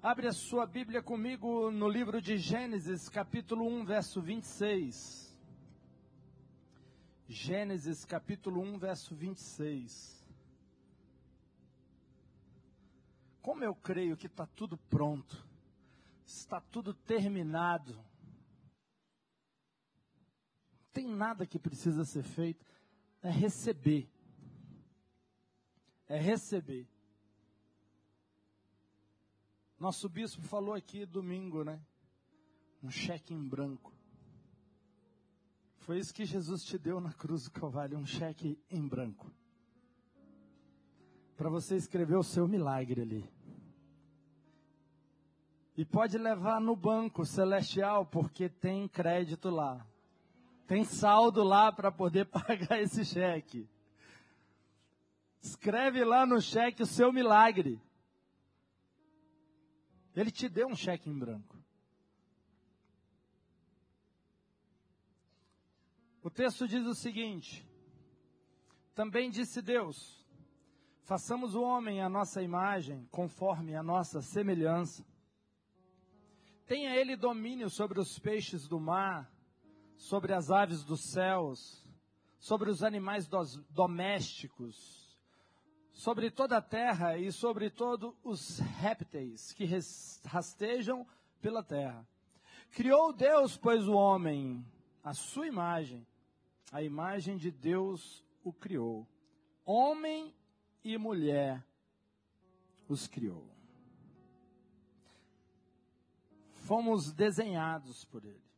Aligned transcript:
Abre 0.00 0.28
a 0.28 0.32
sua 0.32 0.64
Bíblia 0.64 1.02
comigo 1.02 1.72
no 1.72 1.88
livro 1.88 2.22
de 2.22 2.38
Gênesis, 2.38 3.08
capítulo 3.08 3.66
1, 3.66 3.84
verso 3.84 4.22
26. 4.22 5.36
Gênesis, 7.26 8.04
capítulo 8.04 8.60
1, 8.60 8.78
verso 8.78 9.12
26. 9.16 10.24
Como 13.42 13.64
eu 13.64 13.74
creio 13.74 14.16
que 14.16 14.28
está 14.28 14.46
tudo 14.46 14.78
pronto, 14.88 15.44
está 16.24 16.60
tudo 16.60 16.94
terminado, 16.94 17.94
não 20.72 20.86
tem 20.92 21.08
nada 21.08 21.44
que 21.44 21.58
precisa 21.58 22.04
ser 22.04 22.22
feito, 22.22 22.64
é 23.20 23.30
receber. 23.30 24.08
É 26.06 26.20
receber. 26.20 26.86
Nosso 29.78 30.08
bispo 30.08 30.42
falou 30.42 30.74
aqui 30.74 31.06
domingo, 31.06 31.62
né? 31.62 31.80
Um 32.82 32.90
cheque 32.90 33.32
em 33.32 33.48
branco. 33.48 33.92
Foi 35.78 35.98
isso 35.98 36.12
que 36.12 36.24
Jesus 36.24 36.64
te 36.64 36.76
deu 36.76 37.00
na 37.00 37.12
cruz 37.12 37.44
do 37.44 37.52
Calvário, 37.52 37.96
um 37.96 38.04
cheque 38.04 38.58
em 38.68 38.86
branco. 38.86 39.32
Para 41.36 41.48
você 41.48 41.76
escrever 41.76 42.16
o 42.16 42.24
seu 42.24 42.48
milagre 42.48 43.02
ali. 43.02 43.30
E 45.76 45.84
pode 45.84 46.18
levar 46.18 46.60
no 46.60 46.74
banco 46.74 47.24
celestial, 47.24 48.04
porque 48.04 48.48
tem 48.48 48.88
crédito 48.88 49.48
lá. 49.48 49.86
Tem 50.66 50.82
saldo 50.82 51.44
lá 51.44 51.70
para 51.70 51.92
poder 51.92 52.26
pagar 52.28 52.80
esse 52.82 53.04
cheque. 53.04 53.70
Escreve 55.40 56.04
lá 56.04 56.26
no 56.26 56.40
cheque 56.40 56.82
o 56.82 56.86
seu 56.86 57.12
milagre. 57.12 57.80
Ele 60.18 60.32
te 60.32 60.48
deu 60.48 60.66
um 60.66 60.74
cheque 60.74 61.08
em 61.08 61.16
branco. 61.16 61.56
O 66.20 66.28
texto 66.28 66.66
diz 66.66 66.84
o 66.84 66.94
seguinte: 66.94 67.64
Também 68.96 69.30
disse 69.30 69.62
Deus: 69.62 70.26
Façamos 71.04 71.54
o 71.54 71.62
homem 71.62 72.02
à 72.02 72.08
nossa 72.08 72.42
imagem, 72.42 73.06
conforme 73.12 73.76
a 73.76 73.82
nossa 73.82 74.20
semelhança. 74.20 75.06
Tenha 76.66 76.96
ele 76.96 77.16
domínio 77.16 77.70
sobre 77.70 78.00
os 78.00 78.18
peixes 78.18 78.66
do 78.66 78.80
mar, 78.80 79.32
sobre 79.96 80.34
as 80.34 80.50
aves 80.50 80.82
dos 80.82 81.12
céus, 81.12 81.88
sobre 82.40 82.70
os 82.70 82.82
animais 82.82 83.28
domésticos, 83.70 85.07
sobre 85.98 86.30
toda 86.30 86.58
a 86.58 86.62
terra 86.62 87.18
e 87.18 87.32
sobre 87.32 87.68
todos 87.68 88.14
os 88.22 88.60
répteis 88.60 89.52
que 89.52 89.68
rastejam 90.24 91.04
pela 91.40 91.60
terra. 91.60 92.06
Criou 92.70 93.12
Deus, 93.12 93.56
pois, 93.56 93.88
o 93.88 93.94
homem, 93.94 94.64
a 95.02 95.12
sua 95.12 95.48
imagem, 95.48 96.06
a 96.70 96.84
imagem 96.84 97.36
de 97.36 97.50
Deus 97.50 98.24
o 98.44 98.52
criou. 98.52 99.08
Homem 99.64 100.32
e 100.84 100.96
mulher 100.96 101.66
os 102.88 103.08
criou. 103.08 103.50
Fomos 106.52 107.12
desenhados 107.12 108.04
por 108.04 108.24
Ele. 108.24 108.48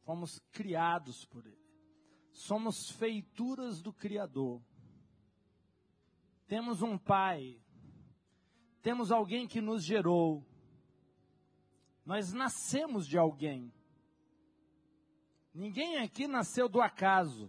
Fomos 0.00 0.38
criados 0.50 1.26
por 1.26 1.44
Ele. 1.44 1.60
Somos 2.32 2.90
feituras 2.90 3.82
do 3.82 3.92
Criador. 3.92 4.62
Temos 6.50 6.82
um 6.82 6.98
pai, 6.98 7.62
temos 8.82 9.12
alguém 9.12 9.46
que 9.46 9.60
nos 9.60 9.84
gerou. 9.84 10.44
Nós 12.04 12.32
nascemos 12.32 13.06
de 13.06 13.16
alguém. 13.16 13.72
Ninguém 15.54 15.98
aqui 15.98 16.26
nasceu 16.26 16.68
do 16.68 16.80
acaso. 16.80 17.48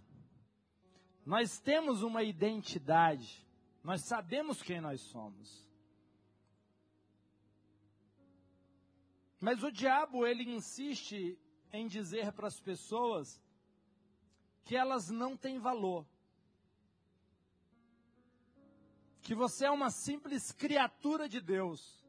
Nós 1.26 1.58
temos 1.58 2.04
uma 2.04 2.22
identidade. 2.22 3.44
Nós 3.82 4.02
sabemos 4.02 4.62
quem 4.62 4.80
nós 4.80 5.00
somos. 5.00 5.68
Mas 9.40 9.64
o 9.64 9.72
diabo, 9.72 10.24
ele 10.24 10.44
insiste 10.44 11.36
em 11.72 11.88
dizer 11.88 12.30
para 12.34 12.46
as 12.46 12.60
pessoas 12.60 13.42
que 14.62 14.76
elas 14.76 15.10
não 15.10 15.36
têm 15.36 15.58
valor 15.58 16.06
que 19.22 19.34
você 19.34 19.66
é 19.66 19.70
uma 19.70 19.90
simples 19.90 20.50
criatura 20.52 21.28
de 21.28 21.40
Deus. 21.40 22.04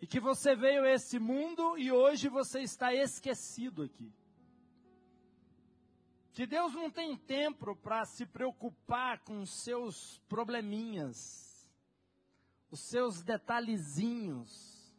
E 0.00 0.06
que 0.06 0.20
você 0.20 0.54
veio 0.54 0.84
a 0.84 0.90
esse 0.90 1.18
mundo 1.18 1.78
e 1.78 1.90
hoje 1.90 2.28
você 2.28 2.60
está 2.60 2.94
esquecido 2.94 3.82
aqui. 3.82 4.12
Que 6.32 6.46
Deus 6.46 6.74
não 6.74 6.90
tem 6.90 7.16
tempo 7.16 7.74
para 7.74 8.04
se 8.04 8.26
preocupar 8.26 9.20
com 9.20 9.46
seus 9.46 10.18
probleminhas, 10.28 11.72
os 12.70 12.80
seus 12.80 13.22
detalhezinhos, 13.22 14.92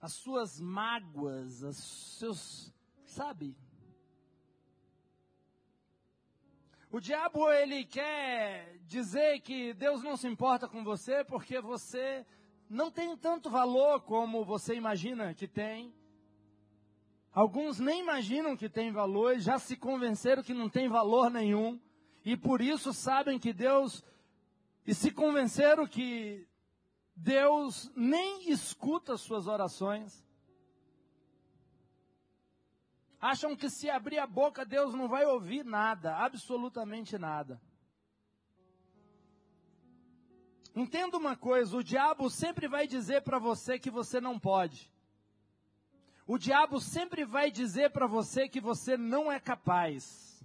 as 0.00 0.12
suas 0.14 0.60
mágoas, 0.60 1.62
os 1.62 1.76
seus, 2.18 2.72
sabe? 3.04 3.54
O 6.90 7.00
diabo 7.00 7.50
ele 7.50 7.84
quer 7.84 8.78
dizer 8.86 9.40
que 9.40 9.74
Deus 9.74 10.02
não 10.02 10.16
se 10.16 10.28
importa 10.28 10.68
com 10.68 10.84
você 10.84 11.24
porque 11.24 11.60
você 11.60 12.24
não 12.70 12.90
tem 12.90 13.16
tanto 13.16 13.50
valor 13.50 14.00
como 14.02 14.44
você 14.44 14.74
imagina 14.74 15.34
que 15.34 15.48
tem. 15.48 15.92
Alguns 17.32 17.78
nem 17.78 18.00
imaginam 18.00 18.56
que 18.56 18.68
tem 18.68 18.90
valor 18.90 19.36
e 19.36 19.40
já 19.40 19.58
se 19.58 19.76
convenceram 19.76 20.42
que 20.42 20.54
não 20.54 20.68
tem 20.68 20.88
valor 20.88 21.28
nenhum. 21.28 21.78
E 22.24 22.36
por 22.36 22.60
isso 22.60 22.92
sabem 22.92 23.38
que 23.38 23.52
Deus. 23.52 24.04
E 24.86 24.94
se 24.94 25.10
convenceram 25.10 25.86
que 25.86 26.48
Deus 27.14 27.90
nem 27.94 28.50
escuta 28.50 29.16
suas 29.16 29.46
orações 29.46 30.25
acham 33.20 33.56
que 33.56 33.70
se 33.70 33.88
abrir 33.88 34.18
a 34.18 34.26
boca 34.26 34.64
Deus 34.64 34.94
não 34.94 35.08
vai 35.08 35.24
ouvir 35.24 35.64
nada, 35.64 36.16
absolutamente 36.16 37.18
nada. 37.18 37.60
Entenda 40.74 41.16
uma 41.16 41.34
coisa: 41.34 41.76
o 41.76 41.82
diabo 41.82 42.28
sempre 42.28 42.68
vai 42.68 42.86
dizer 42.86 43.22
para 43.22 43.38
você 43.38 43.78
que 43.78 43.90
você 43.90 44.20
não 44.20 44.38
pode. 44.38 44.92
O 46.26 46.38
diabo 46.38 46.80
sempre 46.80 47.24
vai 47.24 47.50
dizer 47.50 47.90
para 47.90 48.06
você 48.06 48.48
que 48.48 48.60
você 48.60 48.96
não 48.96 49.30
é 49.30 49.40
capaz. 49.40 50.44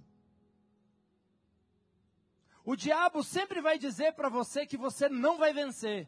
O 2.63 2.75
diabo 2.75 3.23
sempre 3.23 3.59
vai 3.59 3.77
dizer 3.77 4.13
para 4.13 4.29
você 4.29 4.65
que 4.65 4.77
você 4.77 5.09
não 5.09 5.37
vai 5.37 5.51
vencer. 5.51 6.07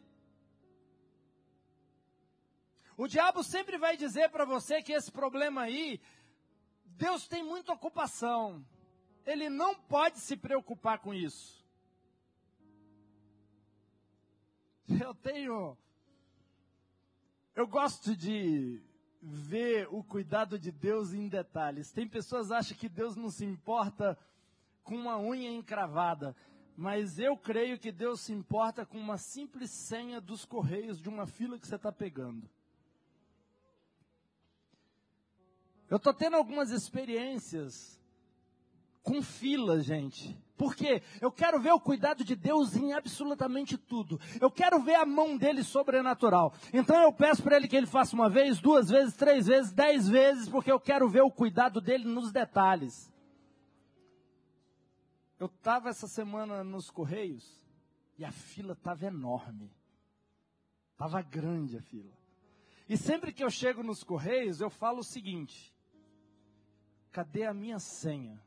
O 2.96 3.08
diabo 3.08 3.42
sempre 3.42 3.76
vai 3.76 3.96
dizer 3.96 4.30
para 4.30 4.44
você 4.44 4.80
que 4.80 4.92
esse 4.92 5.10
problema 5.10 5.62
aí 5.62 6.00
Deus 6.96 7.26
tem 7.26 7.42
muita 7.42 7.72
ocupação. 7.72 8.64
Ele 9.26 9.48
não 9.48 9.74
pode 9.74 10.18
se 10.18 10.36
preocupar 10.36 10.98
com 10.98 11.12
isso. 11.12 11.64
Eu 14.88 15.14
tenho. 15.14 15.76
Eu 17.54 17.66
gosto 17.66 18.14
de 18.14 18.82
ver 19.22 19.88
o 19.90 20.04
cuidado 20.04 20.58
de 20.58 20.70
Deus 20.70 21.14
em 21.14 21.28
detalhes. 21.28 21.90
Tem 21.90 22.06
pessoas 22.06 22.48
que 22.48 22.54
acham 22.54 22.76
que 22.76 22.88
Deus 22.88 23.16
não 23.16 23.30
se 23.30 23.44
importa 23.44 24.18
com 24.82 24.94
uma 24.94 25.18
unha 25.18 25.50
encravada. 25.50 26.36
Mas 26.76 27.18
eu 27.18 27.36
creio 27.36 27.78
que 27.78 27.92
Deus 27.92 28.20
se 28.20 28.32
importa 28.32 28.84
com 28.84 28.98
uma 28.98 29.16
simples 29.16 29.70
senha 29.70 30.20
dos 30.20 30.44
correios 30.44 31.00
de 31.00 31.08
uma 31.08 31.26
fila 31.26 31.58
que 31.58 31.66
você 31.66 31.76
está 31.76 31.92
pegando. 31.92 32.50
Eu 35.90 35.98
estou 35.98 36.14
tendo 36.14 36.36
algumas 36.36 36.70
experiências 36.70 38.00
com 39.02 39.22
fila, 39.22 39.80
gente. 39.80 40.36
Por 40.56 40.74
quê? 40.74 41.02
Eu 41.20 41.30
quero 41.30 41.60
ver 41.60 41.72
o 41.72 41.80
cuidado 41.80 42.24
de 42.24 42.34
Deus 42.34 42.74
em 42.76 42.92
absolutamente 42.92 43.76
tudo. 43.76 44.18
Eu 44.40 44.50
quero 44.50 44.80
ver 44.80 44.94
a 44.94 45.04
mão 45.04 45.36
dele 45.36 45.62
sobrenatural. 45.62 46.54
Então 46.72 46.96
eu 47.02 47.12
peço 47.12 47.42
para 47.42 47.56
ele 47.56 47.68
que 47.68 47.76
ele 47.76 47.86
faça 47.86 48.14
uma 48.14 48.30
vez, 48.30 48.60
duas 48.60 48.88
vezes, 48.88 49.14
três 49.14 49.46
vezes, 49.46 49.72
dez 49.72 50.08
vezes, 50.08 50.48
porque 50.48 50.70
eu 50.70 50.80
quero 50.80 51.08
ver 51.08 51.22
o 51.22 51.30
cuidado 51.30 51.80
dele 51.80 52.04
nos 52.04 52.32
detalhes. 52.32 53.12
Eu 55.38 55.46
estava 55.46 55.90
essa 55.90 56.06
semana 56.06 56.62
nos 56.62 56.88
Correios 56.88 57.68
e 58.16 58.24
a 58.24 58.30
fila 58.30 58.72
estava 58.72 59.04
enorme. 59.04 59.70
Estava 60.92 61.20
grande 61.20 61.76
a 61.76 61.82
fila. 61.82 62.12
E 62.88 62.96
sempre 62.96 63.32
que 63.32 63.42
eu 63.42 63.50
chego 63.50 63.82
nos 63.82 64.04
Correios, 64.04 64.60
eu 64.60 64.70
falo 64.70 65.00
o 65.00 65.04
seguinte: 65.04 65.73
cadê 67.14 67.44
a 67.44 67.54
minha 67.54 67.78
senha? 67.78 68.42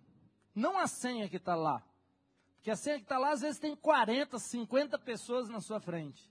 Não 0.53 0.77
a 0.77 0.87
senha 0.87 1.29
que 1.29 1.37
está 1.37 1.55
lá. 1.55 1.81
Porque 2.55 2.69
a 2.69 2.75
senha 2.75 2.97
que 2.97 3.03
está 3.03 3.17
lá, 3.17 3.31
às 3.31 3.39
vezes 3.39 3.57
tem 3.57 3.73
40, 3.73 4.37
50 4.37 4.99
pessoas 4.99 5.47
na 5.47 5.61
sua 5.61 5.79
frente. 5.79 6.29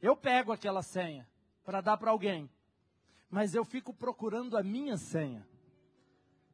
Eu 0.00 0.16
pego 0.16 0.52
aquela 0.52 0.82
senha 0.82 1.28
para 1.62 1.82
dar 1.82 1.98
para 1.98 2.10
alguém. 2.10 2.48
Mas 3.28 3.54
eu 3.54 3.62
fico 3.62 3.92
procurando 3.92 4.56
a 4.56 4.62
minha 4.62 4.96
senha. 4.96 5.46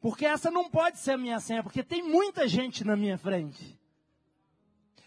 Porque 0.01 0.27
essa 0.27 0.51
não 0.51 0.69
pode 0.69 0.99
ser 0.99 1.13
a 1.13 1.19
minha 1.19 1.39
senha, 1.39 1.63
porque 1.63 1.85
tem 1.85 2.03
muita 2.03 2.49
gente 2.49 2.83
na 2.83 2.97
minha 2.97 3.17
frente. 3.17 3.79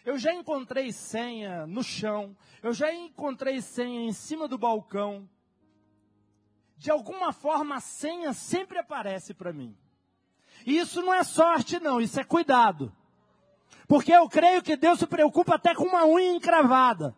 Eu 0.05 0.17
já 0.17 0.33
encontrei 0.33 0.93
senha 0.93 1.67
no 1.67 1.83
chão, 1.83 2.37
eu 2.63 2.71
já 2.71 2.93
encontrei 2.93 3.61
senha 3.61 4.07
em 4.07 4.13
cima 4.13 4.47
do 4.47 4.57
balcão. 4.57 5.29
De 6.77 6.89
alguma 6.89 7.33
forma 7.33 7.75
a 7.75 7.81
senha 7.81 8.31
sempre 8.31 8.77
aparece 8.79 9.33
para 9.33 9.51
mim. 9.51 9.75
Isso 10.65 11.01
não 11.01 11.13
é 11.13 11.23
sorte, 11.23 11.79
não, 11.79 12.01
isso 12.01 12.19
é 12.19 12.23
cuidado. 12.23 12.91
Porque 13.87 14.11
eu 14.11 14.27
creio 14.27 14.63
que 14.63 14.75
Deus 14.75 14.99
se 14.99 15.05
preocupa 15.05 15.55
até 15.55 15.75
com 15.75 15.83
uma 15.83 16.05
unha 16.05 16.31
encravada. 16.31 17.15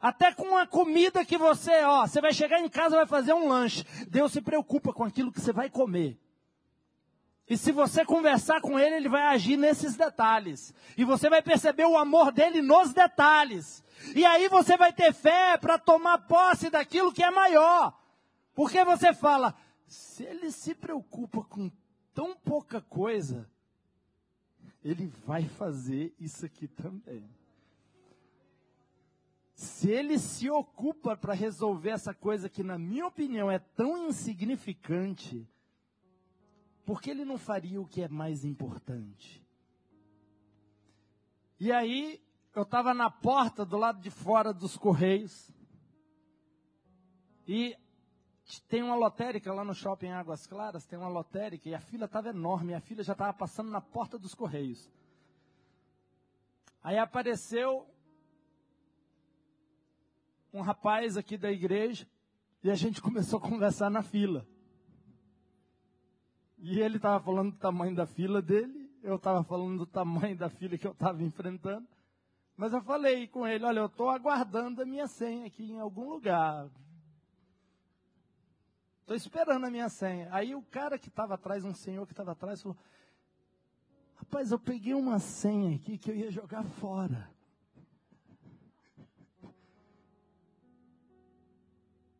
Até 0.00 0.32
com 0.32 0.42
uma 0.42 0.66
comida 0.66 1.24
que 1.24 1.38
você, 1.38 1.84
ó, 1.84 2.04
você 2.04 2.20
vai 2.20 2.32
chegar 2.32 2.58
em 2.58 2.68
casa 2.68 2.96
vai 2.96 3.06
fazer 3.06 3.32
um 3.32 3.48
lanche. 3.48 3.84
Deus 4.08 4.32
se 4.32 4.40
preocupa 4.40 4.92
com 4.92 5.04
aquilo 5.04 5.30
que 5.30 5.40
você 5.40 5.52
vai 5.52 5.70
comer. 5.70 6.18
E 7.48 7.56
se 7.56 7.70
você 7.70 8.04
conversar 8.04 8.60
com 8.60 8.78
ele, 8.78 8.96
ele 8.96 9.08
vai 9.08 9.22
agir 9.22 9.56
nesses 9.56 9.94
detalhes. 9.94 10.74
E 10.96 11.04
você 11.04 11.28
vai 11.28 11.42
perceber 11.42 11.84
o 11.84 11.96
amor 11.96 12.32
dele 12.32 12.60
nos 12.60 12.92
detalhes. 12.92 13.84
E 14.16 14.24
aí 14.24 14.48
você 14.48 14.76
vai 14.76 14.92
ter 14.92 15.12
fé 15.12 15.56
para 15.56 15.78
tomar 15.78 16.18
posse 16.26 16.68
daquilo 16.70 17.12
que 17.12 17.22
é 17.22 17.30
maior. 17.30 17.96
Porque 18.54 18.84
você 18.84 19.14
fala, 19.14 19.54
se 19.92 20.24
ele 20.24 20.50
se 20.50 20.74
preocupa 20.74 21.44
com 21.44 21.70
tão 22.14 22.34
pouca 22.34 22.80
coisa, 22.80 23.46
ele 24.82 25.06
vai 25.06 25.44
fazer 25.44 26.14
isso 26.18 26.46
aqui 26.46 26.66
também. 26.66 27.28
Se 29.54 29.90
ele 29.90 30.18
se 30.18 30.48
ocupa 30.50 31.14
para 31.14 31.34
resolver 31.34 31.90
essa 31.90 32.14
coisa 32.14 32.48
que, 32.48 32.62
na 32.62 32.78
minha 32.78 33.06
opinião, 33.06 33.50
é 33.50 33.58
tão 33.58 34.08
insignificante, 34.08 35.46
por 36.86 37.02
que 37.02 37.10
ele 37.10 37.26
não 37.26 37.36
faria 37.36 37.80
o 37.80 37.86
que 37.86 38.00
é 38.00 38.08
mais 38.08 38.46
importante? 38.46 39.46
E 41.60 41.70
aí, 41.70 42.18
eu 42.54 42.62
estava 42.62 42.94
na 42.94 43.10
porta 43.10 43.62
do 43.64 43.76
lado 43.76 44.00
de 44.00 44.10
fora 44.10 44.54
dos 44.54 44.76
Correios, 44.76 45.52
e 47.46 47.76
tem 48.68 48.82
uma 48.82 48.96
lotérica 48.96 49.52
lá 49.52 49.64
no 49.64 49.74
shopping 49.74 50.10
Águas 50.10 50.46
Claras, 50.46 50.84
tem 50.84 50.98
uma 50.98 51.08
lotérica 51.08 51.68
e 51.68 51.74
a 51.74 51.80
fila 51.80 52.06
estava 52.06 52.28
enorme, 52.30 52.74
a 52.74 52.80
fila 52.80 53.02
já 53.02 53.12
estava 53.12 53.32
passando 53.32 53.70
na 53.70 53.80
porta 53.80 54.18
dos 54.18 54.34
Correios. 54.34 54.90
Aí 56.82 56.98
apareceu 56.98 57.86
um 60.52 60.60
rapaz 60.60 61.16
aqui 61.16 61.38
da 61.38 61.50
igreja 61.50 62.06
e 62.62 62.70
a 62.70 62.74
gente 62.74 63.00
começou 63.02 63.38
a 63.38 63.42
conversar 63.42 63.90
na 63.90 64.02
fila. 64.02 64.46
E 66.58 66.80
ele 66.80 66.96
estava 66.96 67.22
falando 67.22 67.52
do 67.52 67.58
tamanho 67.58 67.94
da 67.94 68.06
fila 68.06 68.40
dele, 68.40 68.90
eu 69.02 69.16
estava 69.16 69.42
falando 69.42 69.78
do 69.78 69.86
tamanho 69.86 70.36
da 70.36 70.48
fila 70.48 70.78
que 70.78 70.86
eu 70.86 70.92
estava 70.92 71.22
enfrentando. 71.22 71.86
Mas 72.56 72.72
eu 72.72 72.80
falei 72.82 73.26
com 73.26 73.46
ele, 73.46 73.64
olha, 73.64 73.80
eu 73.80 73.86
estou 73.86 74.10
aguardando 74.10 74.82
a 74.82 74.84
minha 74.84 75.06
senha 75.06 75.46
aqui 75.46 75.64
em 75.64 75.80
algum 75.80 76.08
lugar. 76.08 76.68
Estou 79.02 79.16
esperando 79.16 79.66
a 79.66 79.70
minha 79.70 79.88
senha. 79.88 80.28
Aí 80.30 80.54
o 80.54 80.62
cara 80.62 80.96
que 80.98 81.08
estava 81.08 81.34
atrás, 81.34 81.64
um 81.64 81.74
senhor 81.74 82.06
que 82.06 82.12
estava 82.12 82.32
atrás, 82.32 82.62
falou: 82.62 82.78
Rapaz, 84.14 84.52
eu 84.52 84.58
peguei 84.58 84.94
uma 84.94 85.18
senha 85.18 85.76
aqui 85.76 85.98
que 85.98 86.10
eu 86.10 86.14
ia 86.14 86.30
jogar 86.30 86.64
fora. 86.64 87.28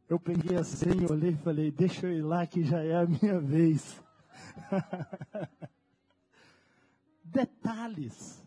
Eu 0.09 0.19
peguei 0.19 0.59
a 0.59 0.65
senha, 0.65 1.11
olhei 1.11 1.31
e 1.31 1.37
falei: 1.37 1.71
Deixa 1.71 2.07
eu 2.07 2.13
ir 2.13 2.23
lá 2.23 2.47
que 2.47 2.65
já 2.65 2.83
é 2.83 2.97
a 2.97 3.07
minha 3.07 3.41
vez. 3.41 4.03
Detalhes. 7.25 8.43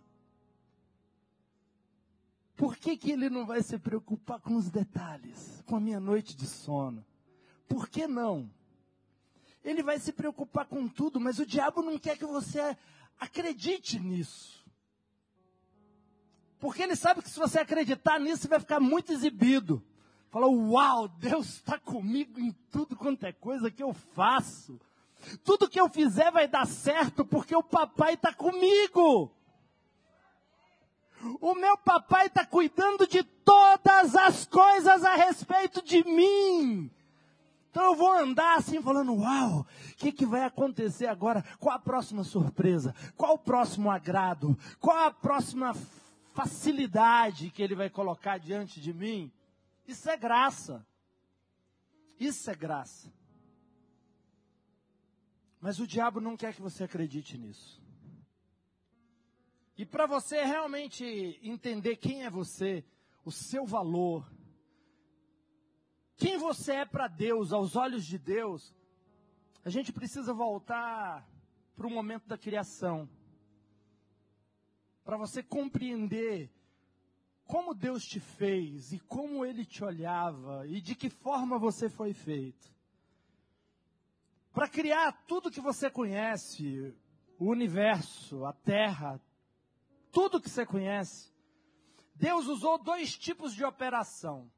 Por 2.55 2.75
que, 2.77 2.97
que 2.97 3.11
ele 3.11 3.29
não 3.29 3.45
vai 3.45 3.63
se 3.63 3.79
preocupar 3.79 4.39
com 4.39 4.55
os 4.55 4.69
detalhes? 4.69 5.63
Com 5.65 5.77
a 5.77 5.79
minha 5.79 5.99
noite 5.99 6.35
de 6.35 6.45
sono? 6.45 7.03
Por 7.67 7.89
que 7.89 8.07
não? 8.07 8.49
Ele 9.63 9.81
vai 9.81 9.99
se 9.99 10.13
preocupar 10.13 10.65
com 10.65 10.87
tudo, 10.87 11.19
mas 11.19 11.39
o 11.39 11.45
diabo 11.45 11.81
não 11.81 11.97
quer 11.97 12.17
que 12.17 12.25
você 12.25 12.77
acredite 13.19 13.99
nisso. 13.99 14.63
Porque 16.59 16.83
ele 16.83 16.95
sabe 16.95 17.21
que 17.21 17.29
se 17.29 17.39
você 17.39 17.59
acreditar 17.59 18.19
nisso, 18.19 18.43
você 18.43 18.47
vai 18.47 18.59
ficar 18.59 18.79
muito 18.79 19.11
exibido. 19.11 19.83
Fala, 20.29 20.47
uau, 20.47 21.07
Deus 21.07 21.55
está 21.55 21.79
comigo 21.79 22.39
em 22.39 22.51
tudo 22.69 22.95
quanto 22.95 23.25
é 23.25 23.31
coisa 23.31 23.71
que 23.71 23.81
eu 23.81 23.93
faço. 23.93 24.79
Tudo 25.43 25.69
que 25.69 25.79
eu 25.79 25.89
fizer 25.89 26.31
vai 26.31 26.47
dar 26.47 26.67
certo 26.67 27.25
porque 27.25 27.55
o 27.55 27.63
papai 27.63 28.15
está 28.15 28.33
comigo. 28.33 29.31
O 31.41 31.55
meu 31.55 31.77
papai 31.77 32.27
está 32.27 32.45
cuidando 32.45 33.07
de 33.07 33.23
todas 33.23 34.15
as 34.15 34.45
coisas 34.45 35.03
a 35.03 35.15
respeito 35.15 35.81
de 35.81 36.03
mim. 36.03 36.91
Então 37.75 37.91
eu 37.91 37.95
vou 37.95 38.09
andar 38.09 38.57
assim 38.57 38.81
falando, 38.81 39.13
uau, 39.13 39.59
o 39.59 39.95
que, 39.97 40.09
que 40.09 40.25
vai 40.25 40.43
acontecer 40.43 41.07
agora? 41.07 41.43
Qual 41.59 41.75
a 41.75 41.77
próxima 41.77 42.23
surpresa? 42.23 42.95
Qual 43.17 43.33
o 43.33 43.37
próximo 43.37 43.91
agrado? 43.91 44.57
Qual 44.79 44.95
a 44.95 45.11
próxima 45.11 45.73
facilidade 46.33 47.51
que 47.51 47.61
ele 47.61 47.75
vai 47.75 47.89
colocar 47.89 48.37
diante 48.37 48.79
de 48.79 48.93
mim? 48.93 49.29
Isso 49.85 50.09
é 50.09 50.15
graça. 50.15 50.87
Isso 52.17 52.49
é 52.49 52.55
graça. 52.55 53.11
Mas 55.59 55.77
o 55.77 55.85
diabo 55.85 56.21
não 56.21 56.37
quer 56.37 56.55
que 56.55 56.61
você 56.61 56.85
acredite 56.85 57.37
nisso. 57.37 57.83
E 59.77 59.85
para 59.85 60.05
você 60.05 60.45
realmente 60.45 61.03
entender 61.43 61.97
quem 61.97 62.23
é 62.23 62.29
você, 62.29 62.85
o 63.25 63.33
seu 63.33 63.65
valor, 63.65 64.25
quem 66.17 66.37
você 66.37 66.73
é 66.73 66.85
para 66.85 67.07
Deus, 67.07 67.51
aos 67.51 67.75
olhos 67.75 68.05
de 68.05 68.17
Deus, 68.17 68.73
a 69.63 69.69
gente 69.69 69.91
precisa 69.91 70.33
voltar 70.33 71.27
para 71.75 71.87
o 71.87 71.89
momento 71.89 72.25
da 72.27 72.37
criação. 72.37 73.09
Para 75.03 75.17
você 75.17 75.43
compreender 75.43 76.49
como 77.45 77.75
Deus 77.75 78.05
te 78.05 78.19
fez 78.19 78.93
e 78.93 78.99
como 78.99 79.45
Ele 79.45 79.65
te 79.65 79.83
olhava 79.83 80.65
e 80.67 80.79
de 80.79 80.95
que 80.95 81.09
forma 81.09 81.59
você 81.59 81.89
foi 81.89 82.13
feito. 82.13 82.73
Para 84.53 84.69
criar 84.69 85.11
tudo 85.27 85.51
que 85.51 85.59
você 85.59 85.89
conhece, 85.89 86.95
o 87.37 87.49
universo, 87.49 88.45
a 88.45 88.53
terra, 88.53 89.21
tudo 90.11 90.39
que 90.39 90.49
você 90.49 90.65
conhece, 90.65 91.29
Deus 92.15 92.47
usou 92.47 92.77
dois 92.77 93.17
tipos 93.17 93.53
de 93.53 93.65
operação 93.65 94.49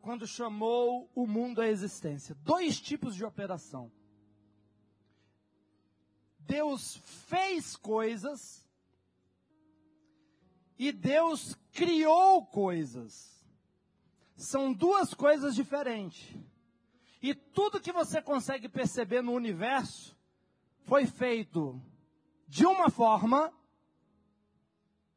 quando 0.00 0.26
chamou 0.26 1.10
o 1.14 1.26
mundo 1.26 1.60
à 1.60 1.68
existência. 1.68 2.34
Dois 2.36 2.80
tipos 2.80 3.14
de 3.14 3.24
operação. 3.24 3.90
Deus 6.38 6.96
fez 7.04 7.76
coisas 7.76 8.66
e 10.78 10.90
Deus 10.92 11.54
criou 11.72 12.46
coisas. 12.46 13.44
São 14.36 14.72
duas 14.72 15.12
coisas 15.12 15.54
diferentes. 15.54 16.34
E 17.20 17.34
tudo 17.34 17.80
que 17.80 17.92
você 17.92 18.22
consegue 18.22 18.68
perceber 18.68 19.20
no 19.22 19.32
universo 19.32 20.16
foi 20.84 21.04
feito 21.04 21.82
de 22.46 22.64
uma 22.64 22.88
forma 22.88 23.52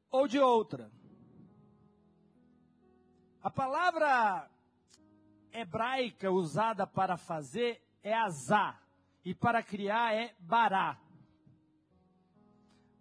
ou 0.09 0.27
de 0.27 0.39
outra. 0.39 0.91
A 3.41 3.49
palavra 3.49 4.49
hebraica 5.53 6.31
usada 6.31 6.85
para 6.85 7.17
fazer 7.17 7.81
é 8.03 8.13
azar 8.13 8.81
e 9.23 9.33
para 9.33 9.61
criar 9.61 10.13
é 10.13 10.35
bará. 10.39 10.99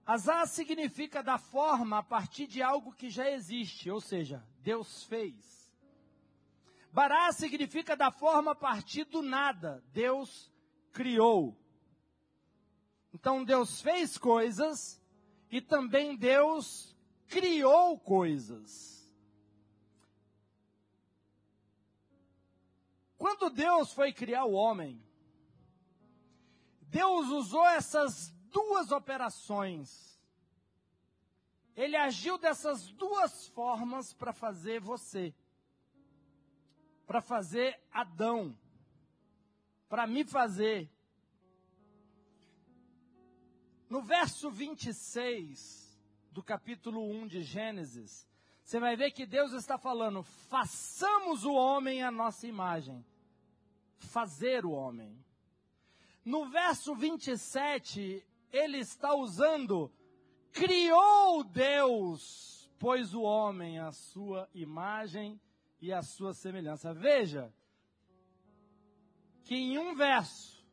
Azar 0.05 0.47
significa 0.47 1.23
dar 1.23 1.39
forma 1.39 1.99
a 1.99 2.03
partir 2.03 2.47
de 2.47 2.61
algo 2.61 2.93
que 2.93 3.09
já 3.09 3.31
existe, 3.31 3.91
ou 3.91 4.01
seja, 4.01 4.45
Deus 4.61 5.05
fez. 5.05 5.71
Bará 6.93 7.31
significa 7.33 7.97
dar 7.97 8.11
forma 8.11 8.51
a 8.53 8.57
partir 8.57 9.05
do 9.05 9.23
nada, 9.23 9.83
Deus 9.93 10.53
criou. 10.93 11.57
Então 13.15 13.45
Deus 13.45 13.81
fez 13.81 14.19
coisas 14.19 15.01
e 15.51 15.61
também 15.61 16.17
Deus 16.17 16.97
criou 17.29 17.99
coisas. 17.99 19.00
Quando 23.21 23.51
Deus 23.51 23.93
foi 23.93 24.15
criar 24.15 24.47
o 24.47 24.53
homem, 24.53 24.99
Deus 26.81 27.27
usou 27.27 27.69
essas 27.69 28.31
duas 28.51 28.91
operações. 28.91 30.19
Ele 31.77 31.97
agiu 31.97 32.39
dessas 32.39 32.91
duas 32.93 33.47
formas 33.49 34.15
para 34.15 34.33
fazer 34.33 34.81
você, 34.81 35.35
para 37.07 37.21
fazer 37.21 37.79
Adão, 37.93 38.59
para 39.87 40.07
me 40.07 40.25
fazer. 40.25 40.91
No 43.87 44.01
verso 44.01 44.51
26 44.51 46.01
do 46.33 46.43
capítulo 46.43 47.07
1 47.07 47.27
de 47.27 47.43
Gênesis, 47.43 48.27
você 48.65 48.81
vai 48.81 48.97
ver 48.97 49.11
que 49.11 49.27
Deus 49.27 49.53
está 49.53 49.77
falando: 49.77 50.23
façamos 50.23 51.45
o 51.45 51.53
homem 51.53 52.03
a 52.03 52.11
nossa 52.11 52.47
imagem. 52.47 53.05
Fazer 54.01 54.67
o 54.67 54.73
homem. 54.73 55.17
No 56.25 56.51
verso 56.51 56.95
27, 56.95 58.27
ele 58.53 58.79
está 58.79 59.15
usando 59.15 59.93
criou 60.53 61.45
Deus, 61.45 62.71
pois 62.79 63.15
o 63.15 63.23
homem 63.23 63.79
a 63.79 63.93
sua 63.93 64.49
imagem 64.53 65.41
e 65.81 65.93
a 65.93 66.03
sua 66.03 66.35
semelhança. 66.35 66.93
Veja 66.93 67.55
que 69.45 69.55
em 69.55 69.79
um 69.79 69.95
verso, 69.95 70.65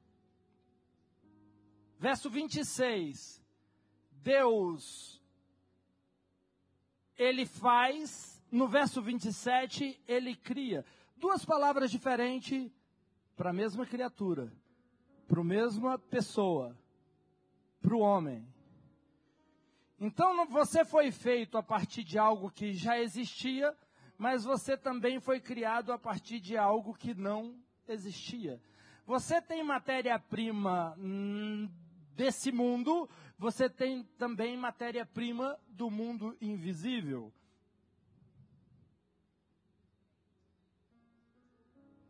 verso 2.00 2.30
26, 2.30 3.44
Deus 4.12 5.18
ele 7.18 7.46
faz, 7.46 8.44
no 8.52 8.68
verso 8.68 9.02
27, 9.02 10.00
ele 10.08 10.36
cria. 10.36 10.86
Duas 11.16 11.44
palavras 11.44 11.90
diferentes 11.90 12.72
para 13.38 13.52
a 13.52 13.54
mesma 13.54 13.86
criatura, 13.86 14.52
para 15.28 15.40
a 15.40 15.44
mesma 15.44 16.00
pessoa 16.00 16.76
para 17.80 17.96
o 17.96 18.00
homem. 18.00 18.46
Então 20.00 20.46
você 20.48 20.84
foi 20.84 21.12
feito 21.12 21.56
a 21.58 21.64
partir 21.64 22.04
de 22.04 22.18
algo 22.18 22.50
que 22.50 22.74
já 22.74 23.00
existia, 23.00 23.76
mas 24.18 24.44
você 24.44 24.76
também 24.76 25.20
foi 25.20 25.40
criado 25.40 25.94
a 25.94 26.00
partir 26.00 26.40
de 26.40 26.58
algo 26.58 26.96
que 26.96 27.14
não 27.14 27.56
existia. 27.88 28.60
Você 29.06 29.40
tem 29.40 29.64
matéria-prima 29.64 30.96
hum, 30.98 31.70
desse 32.16 32.52
mundo, 32.52 33.08
você 33.38 33.70
tem 33.70 34.04
também 34.18 34.58
matéria-prima 34.58 35.58
do 35.70 35.92
mundo 35.92 36.36
invisível. 36.42 37.32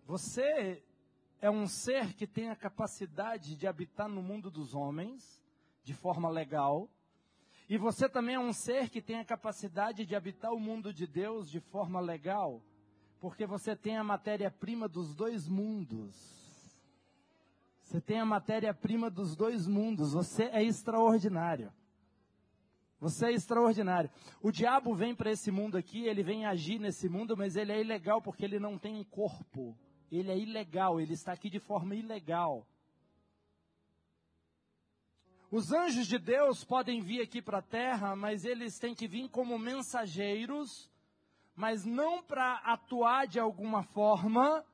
Você 0.05 0.81
é 1.41 1.49
um 1.49 1.67
ser 1.67 2.13
que 2.13 2.25
tem 2.25 2.49
a 2.49 2.55
capacidade 2.55 3.55
de 3.55 3.67
habitar 3.67 4.09
no 4.09 4.21
mundo 4.21 4.49
dos 4.49 4.73
homens, 4.73 5.41
de 5.83 5.93
forma 5.93 6.29
legal. 6.29 6.89
E 7.69 7.77
você 7.77 8.09
também 8.09 8.35
é 8.35 8.39
um 8.39 8.53
ser 8.53 8.89
que 8.89 9.01
tem 9.01 9.19
a 9.19 9.25
capacidade 9.25 10.05
de 10.05 10.15
habitar 10.15 10.53
o 10.53 10.59
mundo 10.59 10.93
de 10.93 11.05
Deus 11.05 11.49
de 11.49 11.59
forma 11.59 11.99
legal, 11.99 12.61
porque 13.19 13.45
você 13.45 13.75
tem 13.75 13.97
a 13.97 14.03
matéria-prima 14.03 14.87
dos 14.87 15.13
dois 15.13 15.47
mundos. 15.47 16.15
Você 17.83 18.01
tem 18.01 18.19
a 18.19 18.25
matéria-prima 18.25 19.09
dos 19.09 19.35
dois 19.35 19.65
mundos. 19.65 20.11
Você 20.11 20.43
é 20.45 20.61
extraordinário. 20.61 21.71
Você 22.99 23.27
é 23.27 23.31
extraordinário. 23.31 24.09
O 24.41 24.51
diabo 24.51 24.93
vem 24.93 25.15
para 25.15 25.31
esse 25.31 25.51
mundo 25.51 25.77
aqui, 25.77 26.05
ele 26.05 26.23
vem 26.23 26.45
agir 26.45 26.79
nesse 26.79 27.07
mundo, 27.07 27.37
mas 27.37 27.55
ele 27.55 27.71
é 27.71 27.79
ilegal 27.79 28.21
porque 28.21 28.43
ele 28.43 28.59
não 28.59 28.77
tem 28.77 28.95
um 28.95 29.03
corpo. 29.03 29.77
Ele 30.11 30.31
é 30.31 30.37
ilegal, 30.37 30.99
ele 30.99 31.13
está 31.13 31.33
aqui 31.33 31.49
de 31.49 31.59
forma 31.59 31.95
ilegal. 31.95 32.65
Os 35.49 35.71
anjos 35.71 36.07
de 36.07 36.17
Deus 36.17 36.65
podem 36.65 37.01
vir 37.01 37.21
aqui 37.21 37.41
para 37.41 37.59
a 37.59 37.61
terra, 37.61 38.15
mas 38.15 38.43
eles 38.43 38.77
têm 38.77 38.93
que 38.93 39.07
vir 39.07 39.29
como 39.29 39.57
mensageiros, 39.57 40.91
mas 41.55 41.85
não 41.85 42.21
para 42.21 42.55
atuar 42.65 43.27
de 43.27 43.39
alguma 43.39 43.81
forma, 43.83 44.65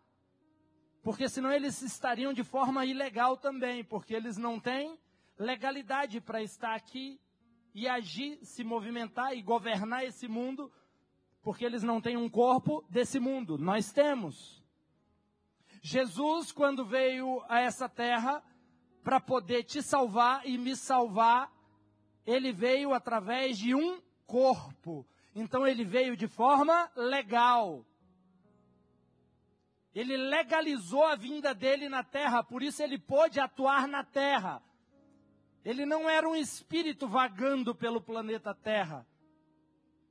porque 1.03 1.29
senão 1.29 1.51
eles 1.51 1.81
estariam 1.81 2.33
de 2.33 2.43
forma 2.43 2.85
ilegal 2.85 3.37
também, 3.37 3.83
porque 3.83 4.15
eles 4.15 4.35
não 4.35 4.59
têm 4.59 4.97
legalidade 5.37 6.19
para 6.19 6.41
estar 6.41 6.73
aqui 6.73 7.19
e 7.75 7.87
agir, 7.87 8.43
se 8.43 8.63
movimentar 8.63 9.35
e 9.35 9.41
governar 9.41 10.03
esse 10.05 10.27
mundo, 10.27 10.71
porque 11.43 11.65
eles 11.65 11.83
não 11.83 11.99
têm 11.99 12.17
um 12.17 12.29
corpo 12.29 12.83
desse 12.89 13.19
mundo. 13.19 13.57
Nós 13.57 13.91
temos. 13.91 14.62
Jesus, 15.85 16.49
quando 16.49 16.85
veio 16.85 17.43
a 17.49 17.59
essa 17.59 17.89
terra, 17.89 18.41
para 19.03 19.19
poder 19.19 19.63
te 19.63 19.81
salvar 19.81 20.47
e 20.47 20.57
me 20.57 20.77
salvar, 20.77 21.51
ele 22.25 22.53
veio 22.53 22.93
através 22.93 23.57
de 23.57 23.75
um 23.75 24.01
corpo. 24.25 25.05
Então 25.35 25.67
ele 25.67 25.83
veio 25.83 26.15
de 26.15 26.25
forma 26.25 26.89
legal. 26.95 27.85
Ele 29.93 30.15
legalizou 30.15 31.03
a 31.03 31.17
vinda 31.17 31.53
dele 31.53 31.89
na 31.89 32.01
terra, 32.01 32.41
por 32.41 32.63
isso 32.63 32.81
ele 32.81 32.97
pôde 32.97 33.41
atuar 33.41 33.85
na 33.85 34.05
terra. 34.05 34.63
Ele 35.65 35.85
não 35.85 36.09
era 36.09 36.27
um 36.27 36.35
espírito 36.35 37.09
vagando 37.09 37.75
pelo 37.75 37.99
planeta 37.99 38.53
Terra, 38.53 39.05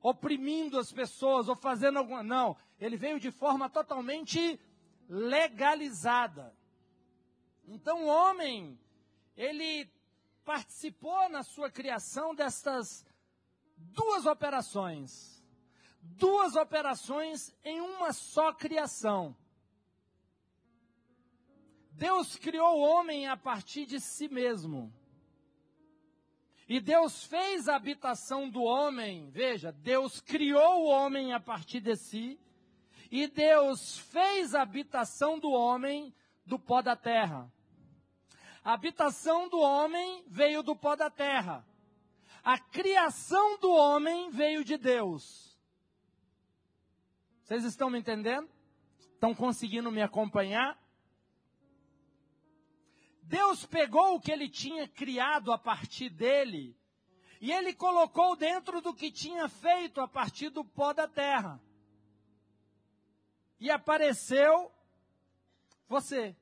oprimindo 0.01 0.77
as 0.79 0.91
pessoas 0.91 1.47
ou 1.47 1.55
fazendo 1.55 1.97
alguma. 1.97 2.23
Não, 2.23 2.55
ele 2.79 2.95
veio 2.95 3.19
de 3.19 3.31
forma 3.31 3.69
totalmente 3.69 4.59
legalizada. 5.07 6.55
Então 7.65 8.03
o 8.03 8.07
homem 8.07 8.79
ele 9.35 9.89
participou 10.43 11.29
na 11.29 11.43
sua 11.43 11.69
criação 11.69 12.35
destas 12.35 13.05
duas 13.77 14.25
operações. 14.25 15.43
Duas 16.01 16.55
operações 16.55 17.55
em 17.63 17.79
uma 17.79 18.11
só 18.11 18.51
criação. 18.53 19.35
Deus 21.91 22.35
criou 22.35 22.79
o 22.79 22.81
homem 22.81 23.27
a 23.27 23.37
partir 23.37 23.85
de 23.85 23.99
si 23.99 24.27
mesmo. 24.27 24.91
E 26.67 26.79
Deus 26.79 27.23
fez 27.25 27.67
a 27.67 27.75
habitação 27.75 28.49
do 28.49 28.63
homem, 28.63 29.29
veja, 29.29 29.71
Deus 29.71 30.19
criou 30.21 30.83
o 30.83 30.87
homem 30.87 31.33
a 31.33 31.39
partir 31.39 31.81
de 31.81 31.95
si, 31.95 32.39
e 33.13 33.27
Deus 33.27 33.99
fez 33.99 34.55
a 34.55 34.63
habitação 34.63 35.37
do 35.37 35.51
homem 35.51 36.11
do 36.43 36.57
pó 36.57 36.81
da 36.81 36.95
terra. 36.95 37.47
A 38.63 38.73
habitação 38.73 39.47
do 39.47 39.59
homem 39.59 40.25
veio 40.27 40.63
do 40.63 40.75
pó 40.75 40.95
da 40.95 41.11
terra. 41.11 41.63
A 42.43 42.57
criação 42.57 43.59
do 43.59 43.71
homem 43.71 44.31
veio 44.31 44.63
de 44.63 44.77
Deus. 44.77 45.55
Vocês 47.43 47.63
estão 47.65 47.87
me 47.87 47.99
entendendo? 47.99 48.49
Estão 49.13 49.35
conseguindo 49.35 49.91
me 49.91 50.01
acompanhar? 50.01 50.75
Deus 53.21 53.63
pegou 53.63 54.15
o 54.15 54.19
que 54.19 54.31
ele 54.31 54.49
tinha 54.49 54.87
criado 54.87 55.53
a 55.53 55.57
partir 55.59 56.09
dele 56.09 56.75
e 57.39 57.51
ele 57.51 57.75
colocou 57.75 58.35
dentro 58.35 58.81
do 58.81 58.91
que 58.91 59.11
tinha 59.11 59.47
feito 59.47 60.01
a 60.01 60.07
partir 60.07 60.49
do 60.49 60.65
pó 60.65 60.93
da 60.93 61.07
terra. 61.07 61.61
E 63.63 63.71
apareceu 63.71 64.69
você 65.87 66.35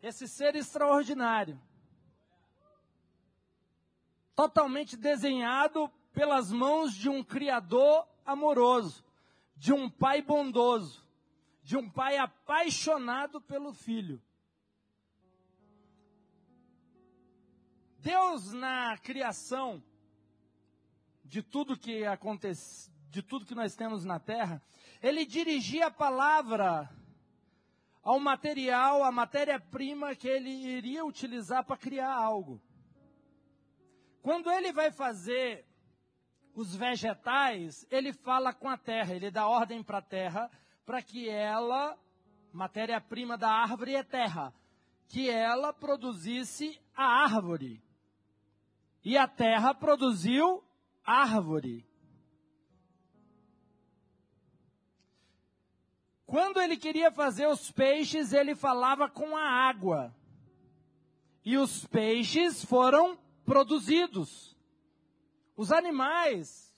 esse 0.00 0.28
ser 0.28 0.54
extraordinário, 0.54 1.60
totalmente 4.36 4.96
desenhado 4.96 5.88
pelas 6.12 6.52
mãos 6.52 6.94
de 6.94 7.08
um 7.08 7.24
Criador 7.24 8.06
amoroso, 8.24 9.04
de 9.56 9.72
um 9.72 9.90
Pai 9.90 10.22
bondoso, 10.22 11.04
de 11.60 11.76
um 11.76 11.90
Pai 11.90 12.16
apaixonado 12.16 13.40
pelo 13.40 13.72
Filho. 13.72 14.22
Deus 17.98 18.52
na 18.52 18.96
criação 18.98 19.82
de 21.24 21.42
tudo 21.42 21.76
que 21.76 22.04
acontece, 22.04 22.88
de 23.10 23.22
tudo 23.24 23.44
que 23.44 23.56
nós 23.56 23.74
temos 23.74 24.04
na 24.04 24.20
terra, 24.20 24.62
ele 25.02 25.24
dirigia 25.24 25.86
a 25.86 25.90
palavra 25.90 26.88
ao 28.02 28.18
material, 28.18 29.04
a 29.04 29.12
matéria-prima 29.12 30.14
que 30.14 30.28
ele 30.28 30.50
iria 30.50 31.04
utilizar 31.04 31.64
para 31.64 31.76
criar 31.76 32.12
algo. 32.12 32.60
Quando 34.22 34.50
ele 34.50 34.72
vai 34.72 34.90
fazer 34.90 35.66
os 36.54 36.74
vegetais, 36.74 37.86
ele 37.90 38.12
fala 38.12 38.52
com 38.52 38.68
a 38.68 38.76
terra, 38.76 39.14
ele 39.14 39.30
dá 39.30 39.46
ordem 39.46 39.82
para 39.82 39.98
a 39.98 40.02
terra 40.02 40.50
para 40.84 41.02
que 41.02 41.28
ela, 41.28 41.96
matéria-prima 42.52 43.38
da 43.38 43.48
árvore 43.48 43.94
é 43.94 44.02
terra, 44.02 44.52
que 45.08 45.30
ela 45.30 45.72
produzisse 45.72 46.80
a 46.94 47.04
árvore. 47.22 47.82
E 49.04 49.16
a 49.16 49.26
terra 49.26 49.72
produziu 49.72 50.62
árvore. 51.04 51.89
Quando 56.30 56.60
ele 56.60 56.76
queria 56.76 57.10
fazer 57.10 57.48
os 57.48 57.72
peixes, 57.72 58.32
ele 58.32 58.54
falava 58.54 59.10
com 59.10 59.36
a 59.36 59.42
água. 59.42 60.14
E 61.44 61.58
os 61.58 61.84
peixes 61.86 62.64
foram 62.64 63.18
produzidos. 63.44 64.56
Os 65.56 65.72
animais, 65.72 66.72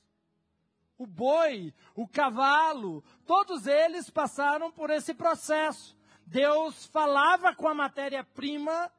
o 0.96 1.06
boi, 1.06 1.74
o 1.94 2.08
cavalo, 2.08 3.04
todos 3.26 3.66
eles 3.66 4.08
passaram 4.08 4.72
por 4.72 4.88
esse 4.88 5.12
processo. 5.12 5.94
Deus 6.24 6.86
falava 6.86 7.54
com 7.54 7.68
a 7.68 7.74
matéria-prima 7.74 8.90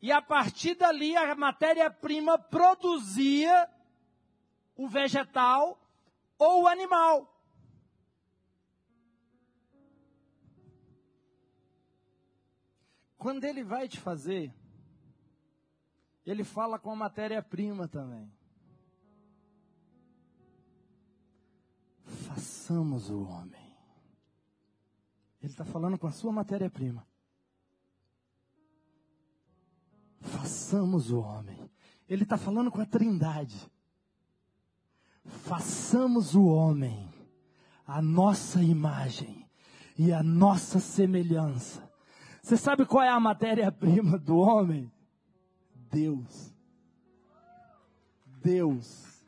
e 0.00 0.12
a 0.12 0.22
partir 0.22 0.76
dali 0.76 1.16
a 1.16 1.34
matéria-prima 1.34 2.38
produzia 2.38 3.68
o 4.76 4.86
vegetal 4.86 5.76
ou 6.38 6.62
o 6.62 6.68
animal. 6.68 7.33
Quando 13.24 13.44
ele 13.44 13.64
vai 13.64 13.88
te 13.88 13.98
fazer, 13.98 14.54
ele 16.26 16.44
fala 16.44 16.78
com 16.78 16.90
a 16.90 16.94
matéria-prima 16.94 17.88
também. 17.88 18.30
Façamos 22.04 23.08
o 23.08 23.22
homem. 23.22 23.74
Ele 25.40 25.50
está 25.50 25.64
falando 25.64 25.96
com 25.96 26.06
a 26.06 26.12
sua 26.12 26.30
matéria-prima. 26.32 27.06
Façamos 30.20 31.10
o 31.10 31.20
homem. 31.20 31.70
Ele 32.06 32.24
está 32.24 32.36
falando 32.36 32.70
com 32.70 32.82
a 32.82 32.86
trindade. 32.86 33.72
Façamos 35.24 36.34
o 36.34 36.44
homem 36.44 37.08
a 37.86 38.02
nossa 38.02 38.62
imagem 38.62 39.48
e 39.96 40.12
a 40.12 40.22
nossa 40.22 40.78
semelhança 40.78 41.93
você 42.44 42.56
sabe 42.58 42.84
qual 42.84 43.02
é 43.02 43.08
a 43.08 43.18
matéria-prima 43.18 44.18
do 44.18 44.36
homem? 44.36 44.92
Deus. 45.90 46.54
Deus. 48.42 49.24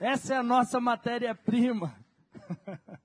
Essa 0.00 0.32
é 0.32 0.38
a 0.38 0.42
nossa 0.42 0.80
matéria-prima. 0.80 1.94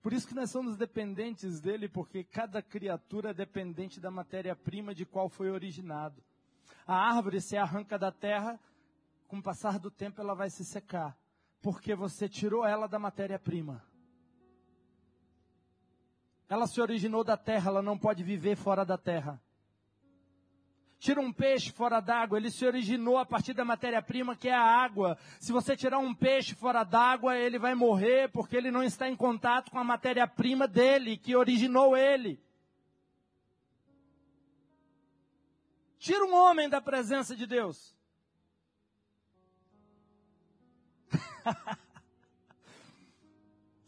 Por 0.00 0.14
isso 0.14 0.26
que 0.26 0.34
nós 0.34 0.50
somos 0.50 0.78
dependentes 0.78 1.60
dele, 1.60 1.90
porque 1.90 2.24
cada 2.24 2.62
criatura 2.62 3.28
é 3.32 3.34
dependente 3.34 4.00
da 4.00 4.10
matéria-prima 4.10 4.94
de 4.94 5.04
qual 5.04 5.28
foi 5.28 5.50
originado. 5.50 6.24
A 6.86 6.94
árvore 7.14 7.42
se 7.42 7.58
arranca 7.58 7.98
da 7.98 8.10
terra, 8.10 8.58
com 9.28 9.36
o 9.36 9.42
passar 9.42 9.78
do 9.78 9.90
tempo 9.90 10.18
ela 10.18 10.34
vai 10.34 10.48
se 10.48 10.64
secar 10.64 11.14
porque 11.62 11.94
você 11.94 12.28
tirou 12.28 12.66
ela 12.66 12.88
da 12.88 12.98
matéria-prima. 12.98 13.82
Ela 16.48 16.66
se 16.66 16.80
originou 16.80 17.22
da 17.22 17.36
terra, 17.36 17.70
ela 17.70 17.80
não 17.80 17.96
pode 17.96 18.22
viver 18.22 18.56
fora 18.56 18.84
da 18.84 18.98
terra. 18.98 19.40
Tira 20.98 21.20
um 21.20 21.32
peixe 21.32 21.72
fora 21.72 21.98
d'água, 22.00 22.36
ele 22.36 22.50
se 22.50 22.66
originou 22.66 23.16
a 23.16 23.24
partir 23.24 23.54
da 23.54 23.64
matéria-prima 23.64 24.36
que 24.36 24.48
é 24.48 24.54
a 24.54 24.62
água. 24.62 25.16
Se 25.40 25.50
você 25.50 25.76
tirar 25.76 25.98
um 25.98 26.14
peixe 26.14 26.54
fora 26.54 26.84
d'água, 26.84 27.36
ele 27.36 27.58
vai 27.58 27.74
morrer 27.74 28.28
porque 28.30 28.56
ele 28.56 28.70
não 28.70 28.82
está 28.82 29.08
em 29.08 29.16
contato 29.16 29.70
com 29.70 29.78
a 29.78 29.84
matéria-prima 29.84 30.68
dele, 30.68 31.16
que 31.16 31.34
originou 31.34 31.96
ele. 31.96 32.40
Tira 35.98 36.24
um 36.24 36.34
homem 36.34 36.68
da 36.68 36.80
presença 36.80 37.34
de 37.34 37.46
Deus. 37.46 37.96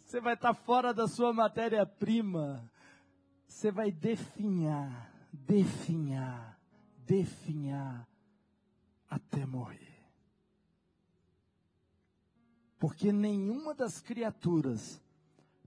Você 0.05 0.21
vai 0.21 0.35
estar 0.35 0.55
fora 0.55 0.95
da 0.95 1.09
sua 1.09 1.33
matéria-prima. 1.33 2.71
Você 3.49 3.71
vai 3.71 3.91
definhar, 3.91 5.13
definhar, 5.33 6.59
definhar 7.05 8.09
até 9.09 9.45
morrer. 9.45 9.95
Porque 12.79 13.13
nenhuma 13.13 13.75
das 13.75 14.01
criaturas 14.01 15.03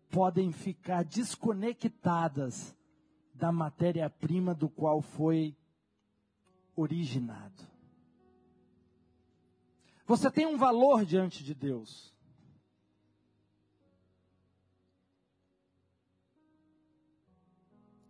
podem 0.10 0.52
ficar 0.52 1.04
desconectadas 1.04 2.76
da 3.34 3.52
matéria-prima 3.52 4.54
do 4.54 4.70
qual 4.70 5.02
foi 5.02 5.56
originado. 6.76 7.77
Você 10.08 10.32
tem 10.32 10.46
um 10.46 10.56
valor 10.56 11.04
diante 11.04 11.43
de 11.43 11.54
Deus. 11.54 12.15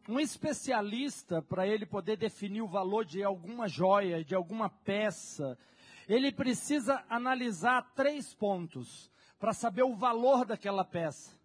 Um 0.08 0.20
especialista, 0.20 1.42
para 1.42 1.68
ele 1.68 1.88
poder 1.88 2.16
definir 2.16 2.62
o 2.62 2.68
valor 2.68 3.04
de 3.04 3.24
alguma 3.24 3.68
joia, 3.68 4.24
de 4.24 4.36
alguma 4.36 4.70
peça, 4.70 5.58
ele 6.08 6.32
precisa 6.32 7.04
analisar 7.10 7.82
três 7.96 8.32
pontos 8.32 9.12
para 9.40 9.52
saber 9.52 9.82
o 9.82 9.96
valor 9.96 10.46
daquela 10.46 10.86
peça. 10.86 11.36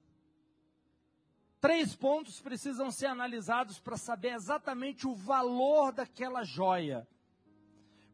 Três 1.63 1.97
pontos 1.97 2.43
precisam 2.43 2.91
ser 2.91 3.07
analisados 3.07 3.81
para 3.81 3.97
saber 3.97 4.35
exatamente 4.35 5.07
o 5.09 5.15
valor 5.15 5.93
daquela 5.93 6.45
joia. 6.45 7.09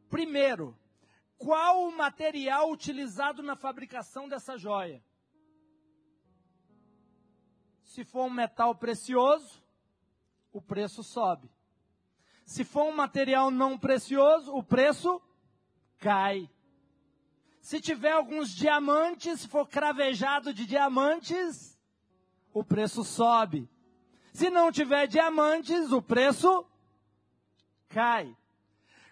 Primeiro, 0.09 0.79
qual 1.39 1.87
o 1.87 1.97
material 1.97 2.71
utilizado 2.71 3.43
na 3.43 3.57
fabricação 3.57 4.29
dessa 4.29 4.59
joia. 4.59 5.03
Se 7.85 8.05
for 8.05 8.27
um 8.27 8.31
metal 8.31 8.75
precioso, 8.75 9.63
o 10.53 10.61
preço 10.61 11.03
sobe. 11.03 11.51
Se 12.45 12.65
for 12.65 12.85
um 12.85 12.95
material 12.95 13.51
não 13.51 13.79
precioso, 13.79 14.53
o 14.53 14.63
preço 14.63 15.23
cai. 15.99 16.51
Se 17.61 17.81
tiver 17.81 18.13
alguns 18.13 18.51
diamantes, 18.51 19.41
se 19.41 19.49
for 19.49 19.67
cravejado 19.69 20.53
de 20.53 20.67
diamantes, 20.67 21.79
o 22.53 22.65
preço 22.65 23.05
sobe. 23.05 23.69
Se 24.33 24.51
não 24.51 24.73
tiver 24.73 25.07
diamantes, 25.07 25.93
o 25.93 26.01
preço 26.01 26.67
cai. 27.89 28.37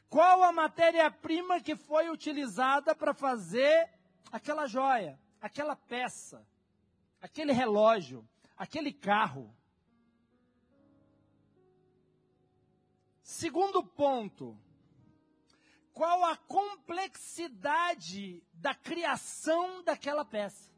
Qual 0.09 0.42
a 0.42 0.53
matéria-prima 0.53 1.61
que 1.61 1.75
foi 1.75 2.09
utilizada 2.09 2.95
para 2.95 3.12
fazer 3.12 3.90
aquela 4.31 4.66
joia, 4.66 5.19
aquela 5.40 5.75
peça, 5.75 6.47
aquele 7.21 7.53
relógio, 7.53 8.27
aquele 8.57 8.92
carro? 8.92 9.53
Segundo 13.21 13.85
ponto, 13.85 14.57
qual 15.92 16.25
a 16.25 16.37
complexidade 16.37 18.45
da 18.53 18.75
criação 18.75 19.83
daquela 19.83 20.25
peça? 20.25 20.71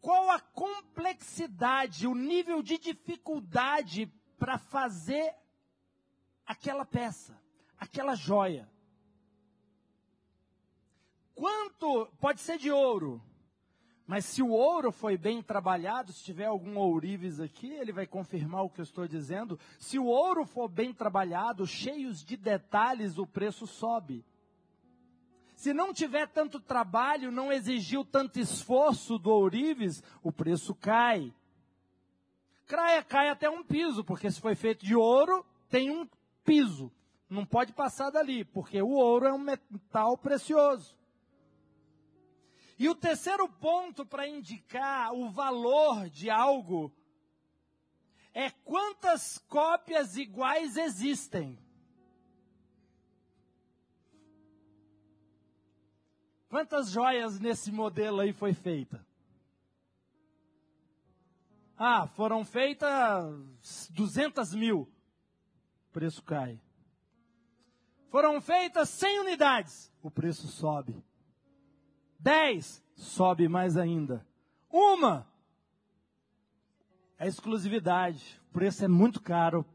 Qual 0.00 0.28
a 0.28 0.40
complexidade, 0.40 2.06
o 2.06 2.14
nível 2.14 2.62
de 2.62 2.76
dificuldade 2.76 4.12
para 4.36 4.58
fazer 4.58 5.34
aquela 6.46 6.84
peça, 6.84 7.36
aquela 7.78 8.14
joia. 8.14 8.68
Quanto 11.34 12.06
pode 12.20 12.40
ser 12.40 12.58
de 12.58 12.70
ouro, 12.70 13.20
mas 14.06 14.24
se 14.24 14.42
o 14.42 14.50
ouro 14.50 14.92
foi 14.92 15.16
bem 15.16 15.42
trabalhado, 15.42 16.12
se 16.12 16.22
tiver 16.22 16.46
algum 16.46 16.76
ourives 16.76 17.40
aqui, 17.40 17.72
ele 17.72 17.92
vai 17.92 18.06
confirmar 18.06 18.62
o 18.62 18.70
que 18.70 18.80
eu 18.80 18.84
estou 18.84 19.08
dizendo. 19.08 19.58
Se 19.78 19.98
o 19.98 20.04
ouro 20.04 20.44
for 20.44 20.68
bem 20.68 20.92
trabalhado, 20.92 21.66
cheios 21.66 22.24
de 22.24 22.36
detalhes, 22.36 23.16
o 23.16 23.26
preço 23.26 23.66
sobe. 23.66 24.24
Se 25.54 25.72
não 25.72 25.92
tiver 25.92 26.26
tanto 26.26 26.58
trabalho, 26.58 27.30
não 27.30 27.52
exigiu 27.52 28.04
tanto 28.04 28.38
esforço 28.40 29.18
do 29.18 29.30
ourives, 29.30 30.02
o 30.22 30.32
preço 30.32 30.74
cai. 30.74 31.32
Cai, 32.66 33.02
cai 33.04 33.28
até 33.28 33.48
um 33.48 33.62
piso, 33.62 34.04
porque 34.04 34.30
se 34.30 34.40
foi 34.40 34.54
feito 34.54 34.84
de 34.84 34.96
ouro, 34.96 35.46
tem 35.68 35.90
um 35.90 36.06
piso. 36.44 36.92
Não 37.28 37.46
pode 37.46 37.72
passar 37.72 38.10
dali, 38.10 38.44
porque 38.44 38.80
o 38.82 38.90
ouro 38.90 39.26
é 39.26 39.32
um 39.32 39.38
metal 39.38 40.18
precioso. 40.18 40.96
E 42.78 42.88
o 42.88 42.94
terceiro 42.94 43.48
ponto 43.48 44.04
para 44.04 44.28
indicar 44.28 45.14
o 45.14 45.30
valor 45.30 46.10
de 46.10 46.28
algo 46.28 46.92
é 48.34 48.50
quantas 48.50 49.38
cópias 49.48 50.16
iguais 50.16 50.76
existem. 50.76 51.58
Quantas 56.48 56.90
joias 56.90 57.40
nesse 57.40 57.72
modelo 57.72 58.20
aí 58.20 58.32
foi 58.32 58.52
feita? 58.52 59.06
Ah, 61.78 62.06
foram 62.08 62.44
feitas 62.44 63.88
200 63.90 64.54
mil. 64.54 64.91
O 65.92 66.00
preço 66.00 66.22
cai. 66.22 66.58
Foram 68.08 68.40
feitas 68.40 68.88
100 68.88 69.20
unidades. 69.20 69.92
O 70.02 70.10
preço 70.10 70.48
sobe. 70.48 71.04
10, 72.18 72.82
sobe 72.96 73.46
mais 73.46 73.76
ainda. 73.76 74.26
Uma, 74.70 75.30
é 77.18 77.28
exclusividade. 77.28 78.40
O 78.48 78.54
preço 78.54 78.82
é 78.82 78.88
muito 78.88 79.20
caro. 79.20 79.66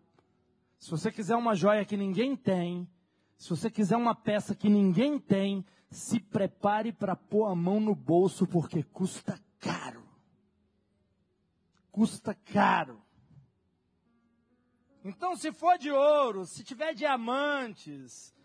Se 0.79 0.89
você 0.89 1.11
quiser 1.11 1.35
uma 1.35 1.53
joia 1.53 1.85
que 1.85 1.95
ninguém 1.95 2.35
tem, 2.35 2.89
se 3.37 3.51
você 3.51 3.69
quiser 3.69 3.95
uma 3.95 4.15
peça 4.15 4.55
que 4.55 4.69
ninguém 4.69 5.19
tem, 5.19 5.63
se 5.91 6.19
prepare 6.19 6.91
para 6.91 7.15
pôr 7.15 7.45
a 7.45 7.53
mão 7.53 7.79
no 7.79 7.93
bolso, 7.93 8.47
porque 8.47 8.81
custa 8.81 9.39
caro. 9.59 10.03
Custa 11.91 12.33
caro. 12.33 13.05
Então, 15.07 15.37
se 15.37 15.53
for 15.53 15.77
de 15.77 15.89
ouro, 15.89 16.45
se 16.45 16.65
tiver 16.65 16.93
diamantes, 16.93 18.35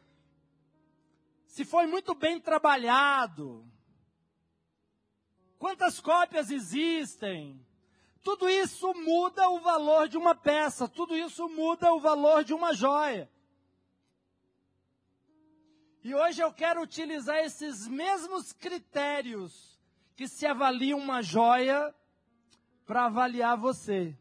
se 1.44 1.64
foi 1.64 1.88
muito 1.88 2.14
bem 2.14 2.40
trabalhado, 2.40 3.68
quantas 5.58 5.98
cópias 5.98 6.52
existem? 6.52 7.60
Tudo 8.22 8.48
isso 8.48 8.94
muda 8.94 9.48
o 9.48 9.58
valor 9.58 10.06
de 10.06 10.16
uma 10.16 10.36
peça, 10.36 10.86
tudo 10.86 11.16
isso 11.16 11.48
muda 11.48 11.92
o 11.92 11.98
valor 11.98 12.44
de 12.44 12.54
uma 12.54 12.72
joia. 12.72 13.28
E 16.04 16.14
hoje 16.14 16.40
eu 16.40 16.52
quero 16.52 16.80
utilizar 16.80 17.38
esses 17.38 17.88
mesmos 17.88 18.52
critérios 18.52 19.80
que 20.14 20.28
se 20.28 20.46
avalia 20.46 20.96
uma 20.96 21.22
joia 21.22 21.92
para 22.86 23.06
avaliar 23.06 23.56
você. 23.56 24.16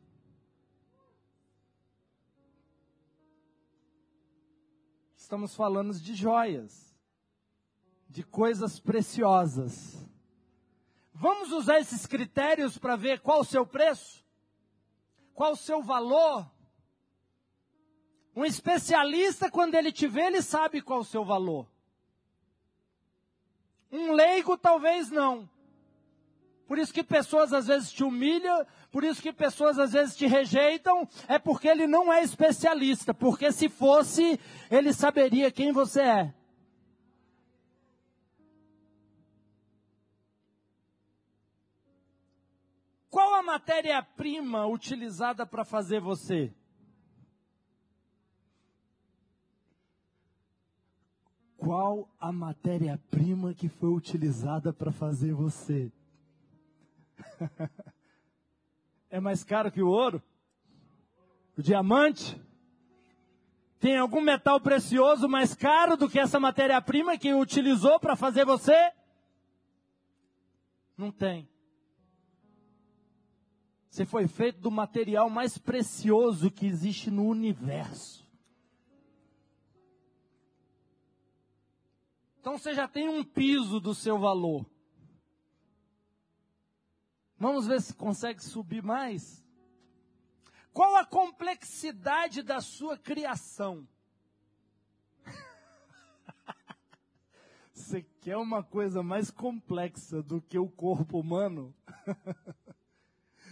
Estamos 5.32 5.56
falando 5.56 5.94
de 5.94 6.14
joias, 6.14 6.94
de 8.10 8.22
coisas 8.22 8.82
preciosas. 8.82 10.06
Vamos 11.14 11.54
usar 11.54 11.80
esses 11.80 12.06
critérios 12.06 12.78
para 12.78 12.98
ver 12.98 13.22
qual 13.22 13.40
o 13.40 13.46
seu 13.46 13.66
preço? 13.66 14.26
Qual 15.34 15.54
o 15.54 15.56
seu 15.56 15.82
valor? 15.82 16.52
Um 18.36 18.44
especialista, 18.44 19.50
quando 19.50 19.76
ele 19.76 19.90
te 19.90 20.06
vê, 20.06 20.24
ele 20.24 20.42
sabe 20.42 20.82
qual 20.82 21.00
o 21.00 21.06
seu 21.06 21.24
valor. 21.24 21.66
Um 23.90 24.12
leigo 24.12 24.58
talvez 24.58 25.10
não. 25.10 25.50
Por 26.72 26.80
isso 26.80 26.94
que 26.94 27.04
pessoas 27.04 27.52
às 27.52 27.68
vezes 27.68 27.92
te 27.92 28.02
humilham, 28.02 28.66
por 28.90 29.04
isso 29.04 29.22
que 29.22 29.34
pessoas 29.34 29.78
às 29.78 29.92
vezes 29.92 30.16
te 30.16 30.26
rejeitam, 30.26 31.06
é 31.28 31.38
porque 31.38 31.68
ele 31.68 31.86
não 31.86 32.14
é 32.14 32.24
especialista, 32.24 33.14
porque 33.14 33.52
se 33.52 33.68
fosse, 33.68 34.40
ele 34.72 34.94
saberia 34.94 35.52
quem 35.52 35.74
você 35.74 36.02
é. 36.02 36.34
Qual 43.10 43.36
a 43.36 43.44
matéria-prima 43.44 44.66
utilizada 44.66 45.46
para 45.46 45.66
fazer 45.66 46.00
você? 46.00 46.54
qual 51.58 52.10
a 52.20 52.32
matéria-prima 52.32 53.54
que 53.54 53.70
foi 53.70 53.90
utilizada 53.90 54.74
para 54.74 54.92
fazer 54.92 55.34
você? 55.34 55.92
é 59.10 59.20
mais 59.20 59.44
caro 59.44 59.72
que 59.72 59.82
o 59.82 59.90
ouro? 59.90 60.22
O 61.58 61.62
diamante? 61.62 62.40
Tem 63.80 63.98
algum 63.98 64.22
metal 64.22 64.60
precioso 64.62 65.28
mais 65.28 65.56
caro 65.56 65.98
do 65.98 66.10
que 66.10 66.20
essa 66.20 66.40
matéria-prima 66.40 67.18
que 67.18 67.34
utilizou 67.34 68.00
para 68.00 68.16
fazer 68.16 68.46
você? 68.46 68.92
Não 70.96 71.12
tem. 71.12 71.50
Você 73.90 74.06
foi 74.06 74.28
feito 74.28 74.62
do 74.62 74.72
material 74.72 75.30
mais 75.30 75.58
precioso 75.58 76.50
que 76.50 76.66
existe 76.66 77.12
no 77.12 77.26
universo. 77.26 78.22
Então 82.40 82.58
você 82.58 82.74
já 82.74 82.88
tem 82.88 83.10
um 83.10 83.24
piso 83.24 83.80
do 83.80 83.94
seu 83.94 84.18
valor. 84.18 84.66
Vamos 87.42 87.66
ver 87.66 87.82
se 87.82 87.96
consegue 87.96 88.40
subir 88.40 88.84
mais. 88.84 89.44
Qual 90.72 90.96
a 90.96 91.04
complexidade 91.04 92.44
da 92.44 92.62
sua 92.62 93.00
criação? 93.00 93.88
Você 97.74 98.04
quer 98.22 98.38
uma 98.38 98.62
coisa 98.62 99.02
mais 99.02 99.32
complexa 99.32 100.22
do 100.22 100.40
que 100.40 100.60
o 100.60 100.70
corpo 100.70 101.20
humano? 101.20 101.74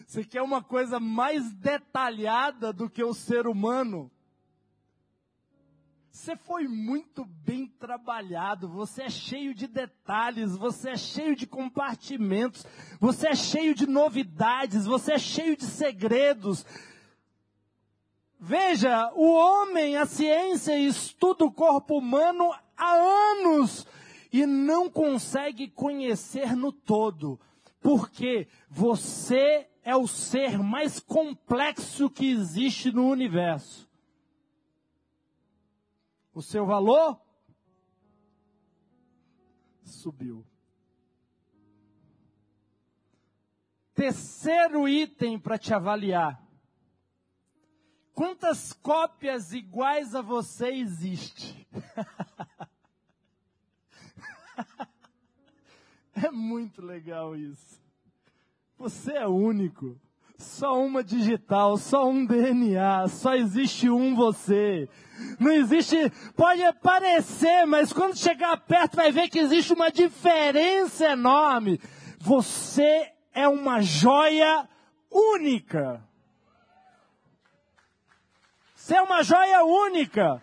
Você 0.05 0.23
quer 0.23 0.43
uma 0.43 0.63
coisa 0.63 0.99
mais 0.99 1.51
detalhada 1.51 2.71
do 2.71 2.87
que 2.87 3.03
o 3.03 3.15
ser 3.15 3.47
humano? 3.47 4.11
Você 6.11 6.35
foi 6.35 6.67
muito 6.67 7.23
bem 7.23 7.67
trabalhado, 7.67 8.67
você 8.67 9.03
é 9.03 9.09
cheio 9.09 9.53
de 9.53 9.67
detalhes, 9.67 10.57
você 10.57 10.91
é 10.91 10.97
cheio 10.97 11.35
de 11.35 11.45
compartimentos, 11.45 12.65
você 12.99 13.29
é 13.29 13.35
cheio 13.35 13.75
de 13.75 13.87
novidades, 13.87 14.85
você 14.85 15.13
é 15.13 15.19
cheio 15.19 15.55
de 15.55 15.65
segredos. 15.65 16.65
Veja, 18.39 19.11
o 19.13 19.31
homem, 19.31 19.97
a 19.97 20.05
ciência 20.05 20.77
estuda 20.77 21.45
o 21.45 21.51
corpo 21.51 21.99
humano 21.99 22.51
há 22.75 22.93
anos 22.93 23.85
e 24.31 24.45
não 24.45 24.89
consegue 24.89 25.67
conhecer 25.67 26.55
no 26.55 26.71
todo, 26.71 27.39
porque 27.81 28.47
você 28.67 29.67
é 29.83 29.95
o 29.95 30.07
ser 30.07 30.57
mais 30.57 30.99
complexo 30.99 32.09
que 32.09 32.31
existe 32.31 32.91
no 32.91 33.07
universo 33.07 33.88
o 36.39 36.41
seu 36.41 36.65
valor 36.65 37.19
subiu. 39.83 40.45
Terceiro 43.93 44.87
item 44.87 45.37
para 45.37 45.57
te 45.57 45.73
avaliar. 45.73 46.41
Quantas 48.13 48.71
cópias 48.71 49.51
iguais 49.51 50.15
a 50.15 50.21
você 50.21 50.69
existe? 50.69 51.67
é 56.15 56.31
muito 56.31 56.81
legal 56.81 57.35
isso. 57.35 57.81
Você 58.77 59.11
é 59.11 59.27
único. 59.27 59.99
Só 60.37 60.81
uma 60.81 61.03
digital, 61.03 61.77
só 61.77 62.09
um 62.09 62.25
DNA, 62.25 63.09
só 63.09 63.35
existe 63.35 63.89
um 63.89 64.15
você. 64.15 64.87
Não 65.39 65.51
existe, 65.51 66.09
pode 66.35 66.61
parecer, 66.81 67.65
mas 67.65 67.93
quando 67.93 68.17
chegar 68.17 68.57
perto 68.57 68.95
vai 68.95 69.11
ver 69.11 69.29
que 69.29 69.39
existe 69.39 69.73
uma 69.73 69.91
diferença 69.91 71.11
enorme. 71.11 71.79
Você 72.19 73.11
é 73.33 73.47
uma 73.47 73.81
joia 73.81 74.67
única. 75.09 76.03
Você 78.75 78.95
é 78.95 79.01
uma 79.01 79.23
joia 79.23 79.63
única. 79.63 80.41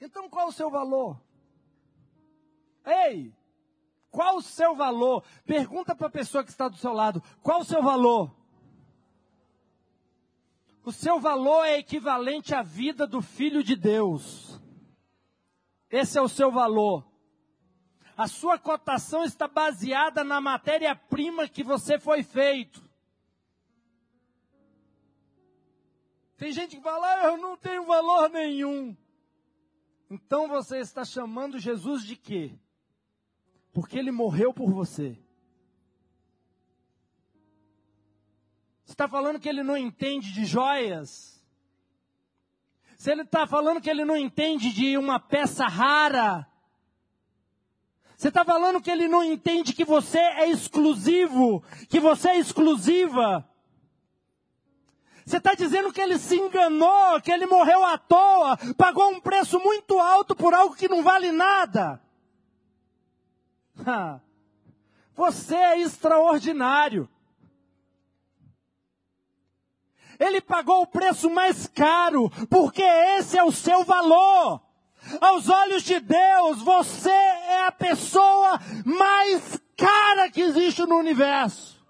Então 0.00 0.28
qual 0.28 0.48
o 0.48 0.52
seu 0.52 0.70
valor? 0.70 1.20
Ei, 2.86 3.32
qual 4.10 4.36
o 4.36 4.42
seu 4.42 4.74
valor? 4.74 5.22
Pergunta 5.44 5.94
para 5.94 6.06
a 6.06 6.10
pessoa 6.10 6.42
que 6.42 6.50
está 6.50 6.68
do 6.68 6.76
seu 6.76 6.92
lado: 6.92 7.22
qual 7.42 7.60
o 7.60 7.64
seu 7.64 7.82
valor? 7.82 8.34
O 10.84 10.92
seu 10.92 11.20
valor 11.20 11.64
é 11.64 11.78
equivalente 11.78 12.54
à 12.54 12.62
vida 12.62 13.06
do 13.06 13.20
Filho 13.20 13.62
de 13.62 13.76
Deus. 13.76 14.60
Esse 15.90 16.18
é 16.18 16.22
o 16.22 16.28
seu 16.28 16.50
valor. 16.50 17.06
A 18.16 18.26
sua 18.26 18.58
cotação 18.58 19.24
está 19.24 19.48
baseada 19.48 20.22
na 20.22 20.40
matéria-prima 20.40 21.48
que 21.48 21.62
você 21.62 21.98
foi 21.98 22.22
feito. 22.22 22.82
Tem 26.36 26.52
gente 26.52 26.76
que 26.76 26.82
fala, 26.82 27.06
ah, 27.06 27.24
eu 27.24 27.36
não 27.36 27.56
tenho 27.56 27.84
valor 27.84 28.30
nenhum. 28.30 28.96
Então 30.10 30.48
você 30.48 30.78
está 30.78 31.04
chamando 31.04 31.58
Jesus 31.58 32.02
de 32.02 32.16
quê? 32.16 32.58
Porque 33.72 33.98
ele 33.98 34.10
morreu 34.10 34.52
por 34.52 34.70
você. 34.72 35.18
Você 38.90 38.94
está 38.94 39.06
falando 39.06 39.38
que 39.38 39.48
ele 39.48 39.62
não 39.62 39.76
entende 39.76 40.32
de 40.32 40.44
joias? 40.44 41.40
Se 42.98 43.12
ele 43.12 43.22
está 43.22 43.46
falando 43.46 43.80
que 43.80 43.88
ele 43.88 44.04
não 44.04 44.16
entende 44.16 44.72
de 44.72 44.98
uma 44.98 45.20
peça 45.20 45.64
rara? 45.68 46.44
Você 48.16 48.26
está 48.26 48.44
falando 48.44 48.80
que 48.80 48.90
ele 48.90 49.06
não 49.06 49.22
entende 49.22 49.74
que 49.74 49.84
você 49.84 50.18
é 50.18 50.50
exclusivo, 50.50 51.62
que 51.88 52.00
você 52.00 52.30
é 52.30 52.38
exclusiva? 52.40 53.48
Você 55.24 55.36
está 55.36 55.54
dizendo 55.54 55.92
que 55.92 56.00
ele 56.00 56.18
se 56.18 56.34
enganou, 56.34 57.20
que 57.20 57.30
ele 57.30 57.46
morreu 57.46 57.84
à 57.84 57.96
toa, 57.96 58.56
pagou 58.76 59.08
um 59.10 59.20
preço 59.20 59.60
muito 59.60 60.00
alto 60.00 60.34
por 60.34 60.52
algo 60.52 60.74
que 60.74 60.88
não 60.88 61.00
vale 61.00 61.30
nada? 61.30 62.02
Você 65.14 65.54
é 65.54 65.78
extraordinário. 65.78 67.08
Ele 70.20 70.42
pagou 70.42 70.82
o 70.82 70.86
preço 70.86 71.30
mais 71.30 71.66
caro, 71.66 72.28
porque 72.50 72.82
esse 72.82 73.38
é 73.38 73.42
o 73.42 73.50
seu 73.50 73.82
valor. 73.84 74.60
Aos 75.18 75.48
olhos 75.48 75.82
de 75.82 75.98
Deus, 75.98 76.60
você 76.60 77.10
é 77.10 77.66
a 77.66 77.72
pessoa 77.72 78.60
mais 78.84 79.58
cara 79.74 80.30
que 80.30 80.42
existe 80.42 80.82
no 80.82 80.96
universo. 80.96 81.82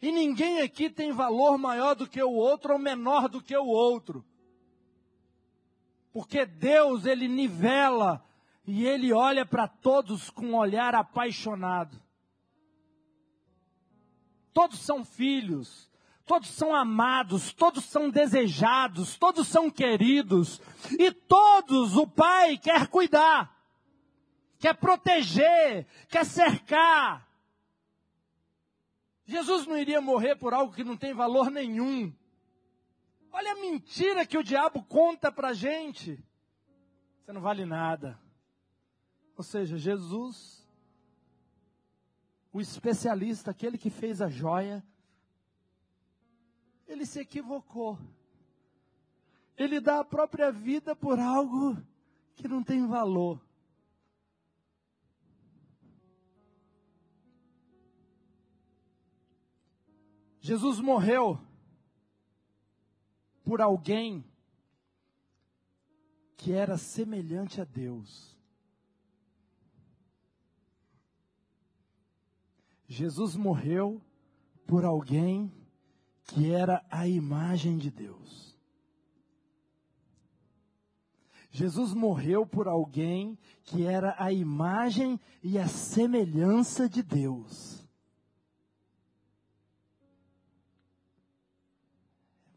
E 0.00 0.12
ninguém 0.12 0.60
aqui 0.60 0.88
tem 0.88 1.10
valor 1.10 1.58
maior 1.58 1.96
do 1.96 2.06
que 2.06 2.22
o 2.22 2.30
outro 2.30 2.74
ou 2.74 2.78
menor 2.78 3.28
do 3.28 3.42
que 3.42 3.56
o 3.56 3.66
outro. 3.66 4.24
Porque 6.12 6.46
Deus, 6.46 7.04
Ele 7.04 7.26
nivela 7.26 8.24
e 8.64 8.86
Ele 8.86 9.12
olha 9.12 9.44
para 9.44 9.66
todos 9.66 10.30
com 10.30 10.46
um 10.46 10.56
olhar 10.56 10.94
apaixonado. 10.94 12.00
Todos 14.52 14.78
são 14.78 15.04
filhos, 15.04 15.90
todos 16.26 16.50
são 16.50 16.74
amados, 16.74 17.52
todos 17.52 17.84
são 17.84 18.10
desejados, 18.10 19.16
todos 19.16 19.46
são 19.46 19.70
queridos, 19.70 20.60
e 20.98 21.12
todos 21.12 21.96
o 21.96 22.06
Pai 22.06 22.58
quer 22.58 22.88
cuidar, 22.88 23.56
quer 24.58 24.74
proteger, 24.74 25.86
quer 26.08 26.26
cercar. 26.26 27.26
Jesus 29.24 29.66
não 29.66 29.78
iria 29.78 30.00
morrer 30.00 30.36
por 30.36 30.52
algo 30.52 30.74
que 30.74 30.84
não 30.84 30.96
tem 30.96 31.14
valor 31.14 31.48
nenhum. 31.48 32.12
Olha 33.32 33.52
a 33.52 33.56
mentira 33.56 34.26
que 34.26 34.38
o 34.38 34.42
diabo 34.42 34.82
conta 34.82 35.30
para 35.30 35.52
gente. 35.52 36.22
Você 37.20 37.32
não 37.32 37.40
vale 37.40 37.64
nada. 37.64 38.18
Ou 39.36 39.44
seja, 39.44 39.76
Jesus, 39.76 40.66
o 42.52 42.60
especialista, 42.60 43.50
aquele 43.50 43.76
que 43.76 43.90
fez 43.90 44.22
a 44.22 44.28
joia, 44.28 44.82
ele 46.86 47.04
se 47.04 47.20
equivocou. 47.20 47.98
Ele 49.56 49.80
dá 49.80 50.00
a 50.00 50.04
própria 50.04 50.52
vida 50.52 50.94
por 50.94 51.18
algo 51.18 51.76
que 52.34 52.46
não 52.46 52.62
tem 52.62 52.86
valor. 52.86 53.40
Jesus 60.40 60.78
morreu 60.78 61.40
por 63.42 63.60
alguém 63.60 64.24
que 66.36 66.52
era 66.52 66.78
semelhante 66.78 67.60
a 67.60 67.64
Deus. 67.64 68.36
Jesus 72.86 73.34
morreu 73.34 74.00
por 74.66 74.84
alguém 74.84 75.52
que 76.26 76.50
era 76.50 76.84
a 76.90 77.06
imagem 77.06 77.78
de 77.78 77.90
Deus. 77.90 78.56
Jesus 81.50 81.94
morreu 81.94 82.44
por 82.46 82.68
alguém 82.68 83.38
que 83.62 83.86
era 83.86 84.14
a 84.18 84.30
imagem 84.30 85.18
e 85.42 85.58
a 85.58 85.66
semelhança 85.66 86.86
de 86.88 87.02
Deus. 87.02 87.82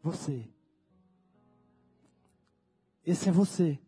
Você. 0.01 0.49
Esse 3.05 3.29
é 3.29 3.31
você. 3.31 3.79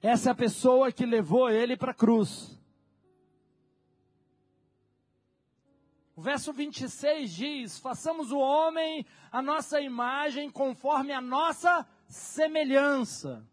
Essa 0.00 0.30
é 0.30 0.32
a 0.32 0.34
pessoa 0.34 0.92
que 0.92 1.04
levou 1.04 1.50
ele 1.50 1.76
para 1.76 1.90
a 1.90 1.94
cruz. 1.94 2.58
O 6.16 6.22
verso 6.22 6.50
26 6.50 7.30
diz: 7.30 7.78
Façamos 7.78 8.32
o 8.32 8.38
homem 8.38 9.04
a 9.30 9.42
nossa 9.42 9.78
imagem 9.82 10.50
conforme 10.50 11.12
a 11.12 11.20
nossa 11.20 11.86
semelhança. 12.08 13.46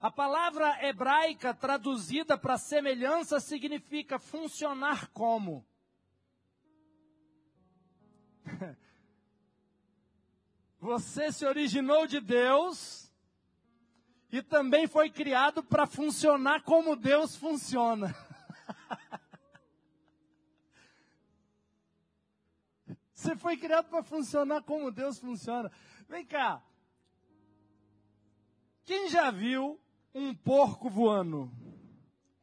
A 0.00 0.10
palavra 0.10 0.84
hebraica 0.84 1.54
traduzida 1.54 2.36
para 2.36 2.58
semelhança 2.58 3.38
significa 3.38 4.18
funcionar 4.18 5.08
como. 5.12 5.64
Você 10.80 11.30
se 11.30 11.46
originou 11.46 12.08
de 12.08 12.20
Deus 12.20 13.08
e 14.32 14.42
também 14.42 14.88
foi 14.88 15.10
criado 15.10 15.62
para 15.62 15.86
funcionar 15.86 16.62
como 16.62 16.96
Deus 16.96 17.36
funciona. 17.36 18.12
Você 23.18 23.34
foi 23.34 23.56
criado 23.56 23.88
para 23.88 24.00
funcionar 24.04 24.62
como 24.62 24.92
Deus 24.92 25.18
funciona. 25.18 25.72
Vem 26.08 26.24
cá. 26.24 26.62
Quem 28.84 29.08
já 29.08 29.28
viu 29.32 29.80
um 30.14 30.32
porco 30.32 30.88
voando? 30.88 31.50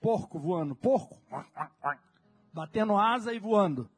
Porco 0.02 0.38
voando, 0.38 0.76
porco. 0.76 1.18
Batendo 2.52 2.98
asa 2.98 3.34
e 3.34 3.40
voando. 3.40 3.90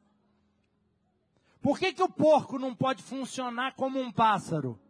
Por 1.60 1.80
que, 1.80 1.92
que 1.92 2.02
o 2.02 2.08
porco 2.08 2.60
não 2.60 2.72
pode 2.72 3.02
funcionar 3.02 3.74
como 3.74 3.98
um 3.98 4.12
pássaro? 4.12 4.80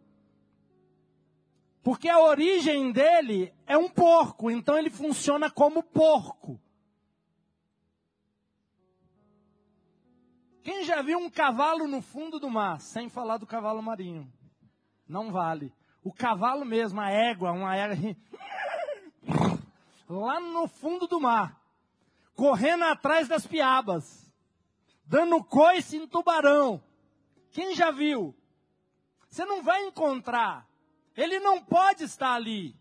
Porque 1.81 2.07
a 2.07 2.19
origem 2.19 2.91
dele 2.91 3.51
é 3.65 3.75
um 3.75 3.89
porco, 3.89 4.51
então 4.51 4.77
ele 4.77 4.91
funciona 4.91 5.49
como 5.49 5.81
porco. 5.81 6.61
Quem 10.63 10.83
já 10.83 11.01
viu 11.01 11.17
um 11.17 11.29
cavalo 11.29 11.87
no 11.87 12.01
fundo 12.01 12.39
do 12.39 12.49
mar, 12.49 12.79
sem 12.81 13.09
falar 13.09 13.37
do 13.37 13.47
cavalo 13.47 13.81
marinho? 13.81 14.31
Não 15.07 15.31
vale. 15.31 15.73
O 16.03 16.13
cavalo 16.13 16.65
mesmo, 16.65 16.99
a 17.01 17.09
égua, 17.09 17.51
uma 17.51 17.75
égua 17.75 18.15
lá 20.07 20.39
no 20.39 20.67
fundo 20.67 21.07
do 21.07 21.19
mar, 21.19 21.61
correndo 22.35 22.83
atrás 22.85 23.27
das 23.27 23.45
piabas 23.45 24.29
dando 25.09 25.43
coice 25.43 25.97
em 25.97 26.07
tubarão. 26.07 26.81
Quem 27.51 27.75
já 27.75 27.89
viu? 27.89 28.35
Você 29.27 29.43
não 29.43 29.63
vai 29.63 29.83
encontrar. 29.87 30.69
Ele 31.17 31.39
não 31.39 31.59
pode 31.63 32.03
estar 32.03 32.35
ali. 32.35 32.75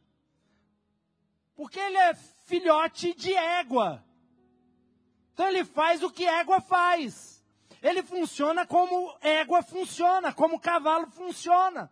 Porque 1.56 1.80
ele 1.80 1.96
é 1.96 2.14
filhote 2.14 3.14
de 3.14 3.32
égua. 3.32 4.04
Então 5.32 5.48
ele 5.48 5.64
faz 5.64 6.02
o 6.02 6.10
que 6.10 6.26
égua 6.26 6.60
faz. 6.60 7.37
Ele 7.82 8.02
funciona 8.02 8.66
como 8.66 9.16
égua 9.20 9.62
funciona, 9.62 10.32
como 10.32 10.60
cavalo 10.60 11.06
funciona. 11.10 11.90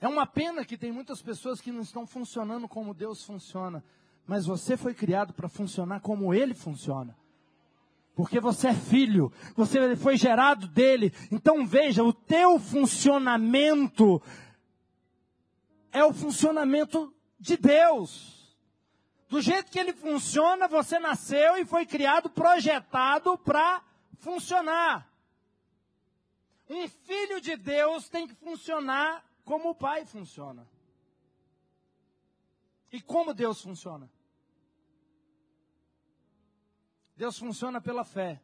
É 0.00 0.06
uma 0.06 0.26
pena 0.26 0.64
que 0.64 0.76
tem 0.76 0.92
muitas 0.92 1.20
pessoas 1.20 1.60
que 1.60 1.72
não 1.72 1.82
estão 1.82 2.06
funcionando 2.06 2.68
como 2.68 2.94
Deus 2.94 3.24
funciona 3.24 3.82
mas 4.28 4.44
você 4.44 4.76
foi 4.76 4.92
criado 4.92 5.32
para 5.32 5.48
funcionar 5.48 6.00
como 6.00 6.34
ele 6.34 6.52
funciona. 6.52 7.16
Porque 8.14 8.38
você 8.38 8.68
é 8.68 8.74
filho, 8.74 9.32
você 9.56 9.96
foi 9.96 10.18
gerado 10.18 10.68
dele. 10.68 11.14
Então 11.32 11.66
veja, 11.66 12.04
o 12.04 12.12
teu 12.12 12.58
funcionamento 12.58 14.20
é 15.90 16.04
o 16.04 16.12
funcionamento 16.12 17.14
de 17.40 17.56
Deus. 17.56 18.37
Do 19.28 19.42
jeito 19.42 19.70
que 19.70 19.78
ele 19.78 19.92
funciona, 19.92 20.66
você 20.66 20.98
nasceu 20.98 21.58
e 21.58 21.64
foi 21.64 21.84
criado, 21.84 22.30
projetado 22.30 23.36
para 23.36 23.84
funcionar. 24.18 25.06
Um 26.68 26.88
filho 26.88 27.40
de 27.40 27.56
Deus 27.56 28.08
tem 28.08 28.26
que 28.26 28.34
funcionar 28.34 29.24
como 29.44 29.70
o 29.70 29.74
pai 29.74 30.06
funciona. 30.06 30.66
E 32.90 33.02
como 33.02 33.34
Deus 33.34 33.60
funciona? 33.60 34.10
Deus 37.14 37.38
funciona 37.38 37.80
pela 37.80 38.04
fé. 38.04 38.40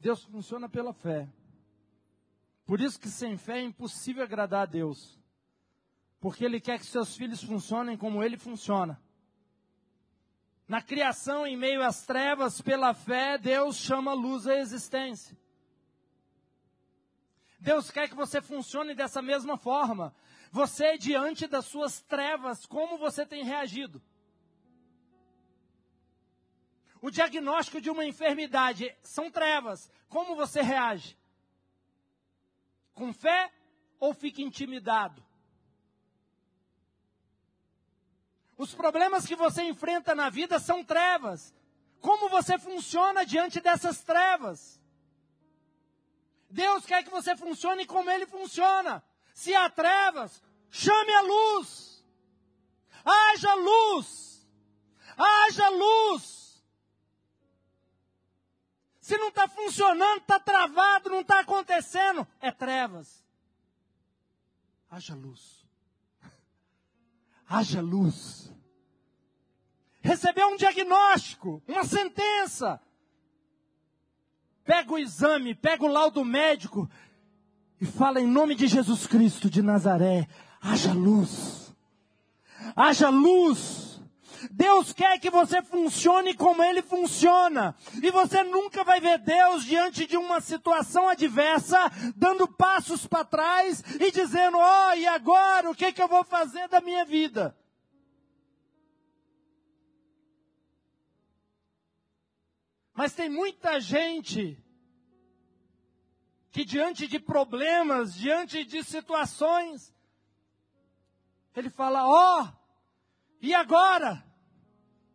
Deus 0.00 0.24
funciona 0.24 0.68
pela 0.68 0.92
fé. 0.94 1.28
Por 2.64 2.80
isso 2.80 2.98
que 2.98 3.08
sem 3.08 3.36
fé 3.36 3.58
é 3.58 3.62
impossível 3.62 4.22
agradar 4.22 4.62
a 4.62 4.66
Deus. 4.66 5.21
Porque 6.22 6.44
Ele 6.44 6.60
quer 6.60 6.78
que 6.78 6.86
seus 6.86 7.16
filhos 7.16 7.42
funcionem 7.42 7.96
como 7.96 8.22
Ele 8.22 8.38
funciona. 8.38 9.02
Na 10.68 10.80
criação, 10.80 11.44
em 11.44 11.56
meio 11.56 11.82
às 11.82 12.06
trevas, 12.06 12.60
pela 12.60 12.94
fé, 12.94 13.36
Deus 13.36 13.76
chama 13.76 14.14
luz 14.14 14.46
à 14.46 14.54
existência. 14.54 15.36
Deus 17.58 17.90
quer 17.90 18.08
que 18.08 18.14
você 18.14 18.40
funcione 18.40 18.94
dessa 18.94 19.20
mesma 19.20 19.56
forma. 19.56 20.14
Você, 20.52 20.96
diante 20.96 21.48
das 21.48 21.64
suas 21.64 22.00
trevas, 22.02 22.66
como 22.66 22.96
você 22.98 23.26
tem 23.26 23.42
reagido? 23.42 24.00
O 27.00 27.10
diagnóstico 27.10 27.80
de 27.80 27.90
uma 27.90 28.04
enfermidade 28.04 28.96
são 29.02 29.28
trevas. 29.28 29.90
Como 30.08 30.36
você 30.36 30.62
reage? 30.62 31.18
Com 32.94 33.12
fé 33.12 33.52
ou 33.98 34.14
fica 34.14 34.40
intimidado? 34.40 35.31
Os 38.62 38.72
problemas 38.72 39.26
que 39.26 39.34
você 39.34 39.64
enfrenta 39.64 40.14
na 40.14 40.30
vida 40.30 40.60
são 40.60 40.84
trevas. 40.84 41.52
Como 42.00 42.28
você 42.28 42.56
funciona 42.56 43.26
diante 43.26 43.58
dessas 43.58 44.02
trevas? 44.04 44.80
Deus 46.48 46.86
quer 46.86 47.02
que 47.02 47.10
você 47.10 47.36
funcione 47.36 47.84
como 47.84 48.08
Ele 48.08 48.24
funciona. 48.24 49.02
Se 49.34 49.52
há 49.52 49.68
trevas, 49.68 50.40
chame 50.70 51.12
a 51.12 51.22
luz. 51.22 52.06
Haja 53.04 53.52
luz. 53.54 54.48
Haja 55.18 55.68
luz. 55.68 56.62
Se 59.00 59.18
não 59.18 59.30
está 59.30 59.48
funcionando, 59.48 60.20
está 60.20 60.38
travado, 60.38 61.10
não 61.10 61.22
está 61.22 61.40
acontecendo, 61.40 62.24
é 62.40 62.52
trevas. 62.52 63.24
Haja 64.88 65.16
luz. 65.16 65.66
Haja 67.48 67.80
luz 67.80 68.41
recebeu 70.02 70.48
um 70.48 70.56
diagnóstico, 70.56 71.62
uma 71.66 71.84
sentença. 71.84 72.80
Pega 74.64 74.92
o 74.92 74.98
exame, 74.98 75.54
pega 75.54 75.84
o 75.84 75.88
laudo 75.88 76.24
médico 76.24 76.88
e 77.80 77.86
fala 77.86 78.20
em 78.20 78.26
nome 78.26 78.54
de 78.54 78.66
Jesus 78.66 79.06
Cristo 79.06 79.48
de 79.48 79.62
Nazaré: 79.62 80.28
haja 80.60 80.92
luz, 80.92 81.74
haja 82.76 83.08
luz. 83.08 83.90
Deus 84.50 84.92
quer 84.92 85.20
que 85.20 85.30
você 85.30 85.62
funcione 85.62 86.34
como 86.34 86.64
Ele 86.64 86.82
funciona. 86.82 87.76
E 88.02 88.10
você 88.10 88.42
nunca 88.42 88.82
vai 88.82 89.00
ver 89.00 89.18
Deus 89.18 89.64
diante 89.64 90.04
de 90.04 90.16
uma 90.16 90.40
situação 90.40 91.08
adversa, 91.08 91.78
dando 92.16 92.48
passos 92.48 93.06
para 93.06 93.24
trás 93.24 93.82
e 94.00 94.10
dizendo: 94.10 94.58
oh, 94.58 94.94
e 94.94 95.06
agora 95.06 95.70
o 95.70 95.74
que, 95.74 95.92
que 95.92 96.02
eu 96.02 96.08
vou 96.08 96.24
fazer 96.24 96.68
da 96.68 96.80
minha 96.80 97.04
vida? 97.04 97.56
Mas 102.94 103.14
tem 103.14 103.28
muita 103.28 103.80
gente 103.80 104.62
que 106.50 106.64
diante 106.64 107.08
de 107.08 107.18
problemas, 107.18 108.14
diante 108.14 108.64
de 108.64 108.84
situações, 108.84 109.94
ele 111.56 111.70
fala: 111.70 112.06
Ó, 112.06 112.42
oh, 112.42 112.48
e 113.40 113.54
agora? 113.54 114.24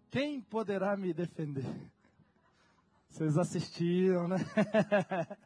Quem 0.09 0.41
poderá 0.41 0.97
me 0.97 1.13
defender? 1.13 1.65
Vocês 3.09 3.37
assistiram, 3.37 4.27
né? 4.27 4.37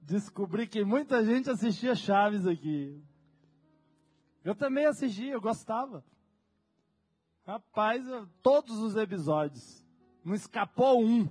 Descobri 0.00 0.66
que 0.66 0.84
muita 0.84 1.24
gente 1.24 1.48
assistia 1.48 1.94
Chaves 1.94 2.46
aqui. 2.46 3.02
Eu 4.44 4.54
também 4.54 4.84
assisti, 4.84 5.26
eu 5.26 5.40
gostava. 5.40 6.04
Rapaz, 7.46 8.06
eu, 8.06 8.26
todos 8.42 8.78
os 8.78 8.96
episódios. 8.96 9.83
Não 10.24 10.34
escapou 10.34 11.04
um. 11.04 11.28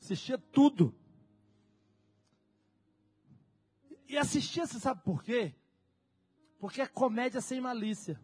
Assistia 0.00 0.36
tudo. 0.36 0.94
E 4.06 4.18
assistia, 4.18 4.66
você 4.66 4.78
sabe 4.78 5.02
por 5.02 5.22
quê? 5.22 5.54
Porque 6.58 6.82
é 6.82 6.86
comédia 6.86 7.40
sem 7.40 7.60
malícia. 7.60 8.20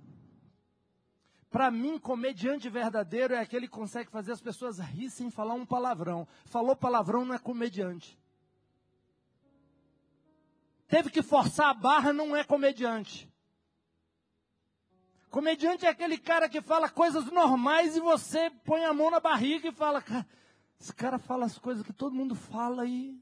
Para 1.49 1.71
mim, 1.71 1.99
comediante 1.99 2.69
verdadeiro 2.69 3.35
é 3.35 3.41
aquele 3.41 3.67
que 3.67 3.73
consegue 3.73 4.11
fazer 4.11 4.33
as 4.33 4.41
pessoas 4.41 4.79
rir 4.79 5.11
sem 5.11 5.31
falar 5.31 5.55
um 5.55 5.67
palavrão. 5.67 6.29
Falou 6.45 6.77
palavrão 6.77 7.25
não 7.25 7.35
é 7.35 7.39
comediante. 7.39 8.19
Teve 10.87 11.09
que 11.09 11.23
forçar 11.23 11.71
a 11.71 11.75
barra, 11.75 12.13
não 12.13 12.37
é 12.37 12.45
comediante. 12.45 13.30
Comediante 15.31 15.87
é 15.87 15.89
aquele 15.89 16.19
cara 16.19 16.49
que 16.49 16.61
fala 16.61 16.89
coisas 16.89 17.25
normais 17.27 17.97
e 17.97 18.01
você 18.01 18.51
põe 18.65 18.85
a 18.85 18.93
mão 18.93 19.11
na 19.13 19.21
barriga 19.21 19.69
e 19.69 19.73
fala, 19.73 20.03
cara, 20.03 20.27
esse 20.79 20.93
cara 20.93 21.19
fala 21.19 21.47
as 21.47 21.57
coisas 21.57 21.85
que 21.85 21.93
todo 21.93 22.17
mundo 22.17 22.35
fala 22.35 22.83
aí. 22.83 23.17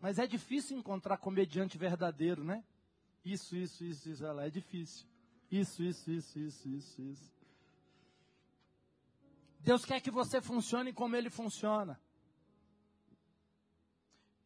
Mas 0.00 0.18
é 0.18 0.26
difícil 0.26 0.76
encontrar 0.76 1.18
comediante 1.18 1.78
verdadeiro, 1.78 2.42
né? 2.42 2.64
Isso, 3.24 3.54
isso, 3.54 3.84
isso, 3.84 4.10
isso, 4.10 4.26
ela 4.26 4.44
é 4.44 4.50
difícil. 4.50 5.06
Isso, 5.48 5.80
isso, 5.84 6.10
isso, 6.10 6.38
isso, 6.40 6.68
isso, 6.68 7.02
isso. 7.02 7.32
Deus 9.60 9.84
quer 9.84 10.00
que 10.00 10.10
você 10.10 10.42
funcione 10.42 10.92
como 10.92 11.14
ele 11.14 11.30
funciona. 11.30 12.00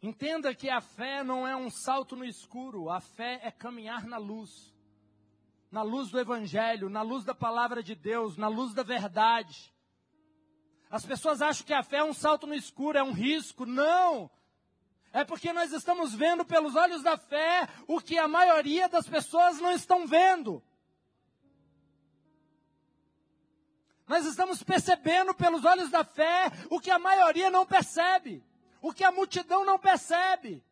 Entenda 0.02 0.54
que 0.54 0.68
a 0.68 0.80
fé 0.80 1.24
não 1.24 1.46
é 1.48 1.56
um 1.56 1.70
salto 1.70 2.14
no 2.14 2.24
escuro, 2.24 2.90
a 2.90 3.00
fé 3.00 3.40
é 3.42 3.50
caminhar 3.50 4.06
na 4.06 4.18
luz. 4.18 4.74
Na 5.70 5.82
luz 5.82 6.11
do 6.11 6.20
Evangelho, 6.20 6.88
na 6.88 7.02
luz 7.02 7.24
da 7.24 7.35
palavra 7.35 7.82
de 7.82 7.94
Deus, 7.94 8.37
na 8.37 8.48
luz 8.48 8.74
da 8.74 8.82
verdade. 8.82 9.74
As 10.90 11.04
pessoas 11.04 11.42
acham 11.42 11.66
que 11.66 11.72
a 11.72 11.82
fé 11.82 11.98
é 11.98 12.04
um 12.04 12.12
salto 12.12 12.46
no 12.46 12.54
escuro, 12.54 12.98
é 12.98 13.02
um 13.02 13.12
risco. 13.12 13.66
Não! 13.66 14.30
É 15.12 15.24
porque 15.24 15.52
nós 15.52 15.72
estamos 15.72 16.14
vendo 16.14 16.44
pelos 16.44 16.76
olhos 16.76 17.02
da 17.02 17.16
fé 17.16 17.66
o 17.88 18.00
que 18.00 18.18
a 18.18 18.28
maioria 18.28 18.88
das 18.88 19.09
pessoas 19.09 19.59
não 19.59 19.72
estão 19.72 20.06
vendo. 20.06 20.62
Nós 24.06 24.24
estamos 24.26 24.62
percebendo 24.62 25.35
pelos 25.35 25.64
olhos 25.64 25.90
da 25.90 26.04
fé 26.04 26.52
o 26.70 26.78
que 26.78 26.90
a 26.90 26.98
maioria 26.98 27.50
não 27.50 27.66
percebe 27.66 28.45
o 28.80 28.92
que 28.92 29.04
a 29.04 29.12
multidão 29.12 29.64
não 29.64 29.78
percebe. 29.78 30.62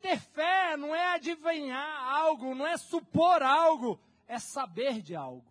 Ter 0.00 0.18
fé 0.18 0.76
não 0.76 0.94
é 0.94 1.14
adivinhar 1.14 2.14
algo, 2.14 2.54
não 2.54 2.66
é 2.66 2.76
supor 2.76 3.42
algo, 3.42 4.00
é 4.26 4.38
saber 4.38 5.02
de 5.02 5.14
algo. 5.14 5.50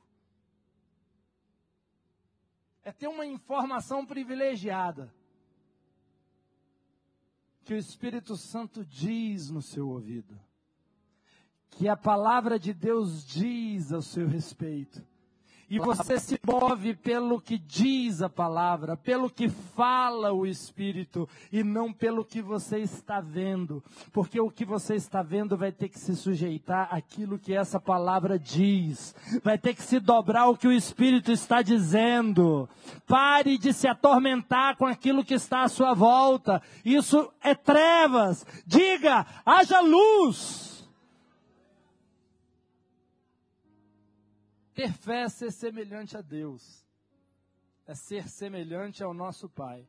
É 2.83 2.91
ter 2.91 3.07
uma 3.07 3.25
informação 3.25 4.05
privilegiada 4.05 5.13
que 7.63 7.73
o 7.75 7.77
Espírito 7.77 8.35
Santo 8.35 8.83
diz 8.83 9.51
no 9.51 9.61
seu 9.61 9.87
ouvido, 9.87 10.39
que 11.69 11.87
a 11.87 11.95
palavra 11.95 12.57
de 12.57 12.73
Deus 12.73 13.23
diz 13.23 13.93
ao 13.93 14.01
seu 14.01 14.27
respeito 14.27 15.05
e 15.69 15.77
você 15.77 16.19
se 16.19 16.39
move 16.45 16.95
pelo 16.95 17.39
que 17.39 17.57
diz 17.57 18.21
a 18.21 18.29
palavra, 18.29 18.97
pelo 18.97 19.29
que 19.29 19.47
fala 19.47 20.33
o 20.33 20.45
Espírito, 20.45 21.29
e 21.51 21.63
não 21.63 21.93
pelo 21.93 22.25
que 22.25 22.41
você 22.41 22.79
está 22.79 23.21
vendo. 23.21 23.83
Porque 24.11 24.39
o 24.39 24.49
que 24.49 24.65
você 24.65 24.95
está 24.95 25.21
vendo 25.21 25.55
vai 25.55 25.71
ter 25.71 25.89
que 25.89 25.99
se 25.99 26.15
sujeitar 26.15 26.87
àquilo 26.91 27.37
que 27.37 27.53
essa 27.53 27.79
palavra 27.79 28.39
diz, 28.39 29.15
vai 29.43 29.57
ter 29.57 29.75
que 29.75 29.83
se 29.83 29.99
dobrar 29.99 30.47
o 30.47 30.57
que 30.57 30.67
o 30.67 30.71
Espírito 30.71 31.31
está 31.31 31.61
dizendo. 31.61 32.67
Pare 33.05 33.57
de 33.57 33.71
se 33.71 33.87
atormentar 33.87 34.75
com 34.75 34.85
aquilo 34.85 35.23
que 35.23 35.35
está 35.35 35.63
à 35.63 35.67
sua 35.67 35.93
volta. 35.93 36.61
Isso 36.83 37.31
é 37.41 37.53
trevas. 37.53 38.45
Diga, 38.65 39.25
haja 39.45 39.79
luz. 39.81 40.78
Ter 44.79 44.93
fé 44.93 45.23
é 45.23 45.27
ser 45.27 45.51
semelhante 45.51 46.15
a 46.15 46.21
Deus, 46.21 46.87
é 47.85 47.93
ser 47.93 48.29
semelhante 48.29 49.03
ao 49.03 49.13
nosso 49.13 49.49
Pai. 49.49 49.85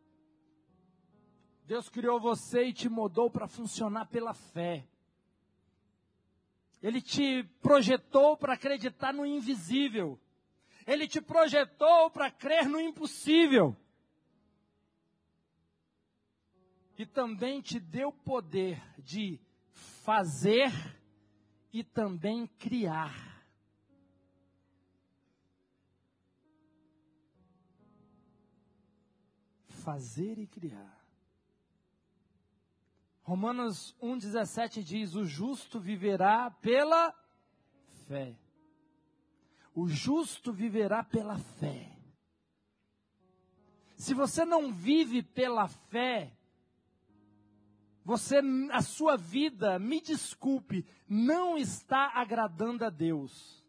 Deus 1.65 1.89
criou 1.89 2.19
você 2.19 2.65
e 2.65 2.73
te 2.73 2.89
mudou 2.89 3.31
para 3.31 3.47
funcionar 3.47 4.07
pela 4.07 4.35
fé. 4.35 4.85
Ele 6.83 7.01
te 7.01 7.45
projetou 7.63 8.37
para 8.37 8.55
acreditar 8.55 9.15
no 9.15 9.25
invisível. 9.25 10.19
Ele 10.85 11.07
te 11.07 11.21
projetou 11.21 12.11
para 12.11 12.29
crer 12.29 12.69
no 12.69 12.81
impossível. 12.81 13.77
E 16.99 17.07
também 17.07 17.61
te 17.61 17.79
deu 17.79 18.11
poder 18.13 18.83
de 18.99 19.39
fazer 20.03 20.73
e 21.73 21.85
também 21.85 22.49
criar. 22.59 23.30
Fazer 29.81 30.39
e 30.39 30.47
criar. 30.47 31.01
Romanos 33.23 33.95
1,17 34.03 34.83
diz: 34.83 35.15
O 35.15 35.25
justo 35.25 35.79
viverá 35.81 36.51
pela 36.51 37.15
fé. 38.07 38.37
O 39.75 39.89
justo 39.89 40.53
viverá 40.53 41.03
pela 41.03 41.39
fé. 41.39 41.97
Se 43.97 44.15
você 44.15 44.45
não 44.45 44.73
vive 44.73 45.23
pela 45.23 45.69
fé, 45.69 46.33
você, 48.05 48.41
a 48.73 48.83
sua 48.83 49.17
vida, 49.17 49.79
me 49.79 50.01
desculpe, 50.01 50.85
não 51.09 51.57
está 51.57 52.11
agradando 52.15 52.85
a 52.85 52.91
Deus. 52.91 53.60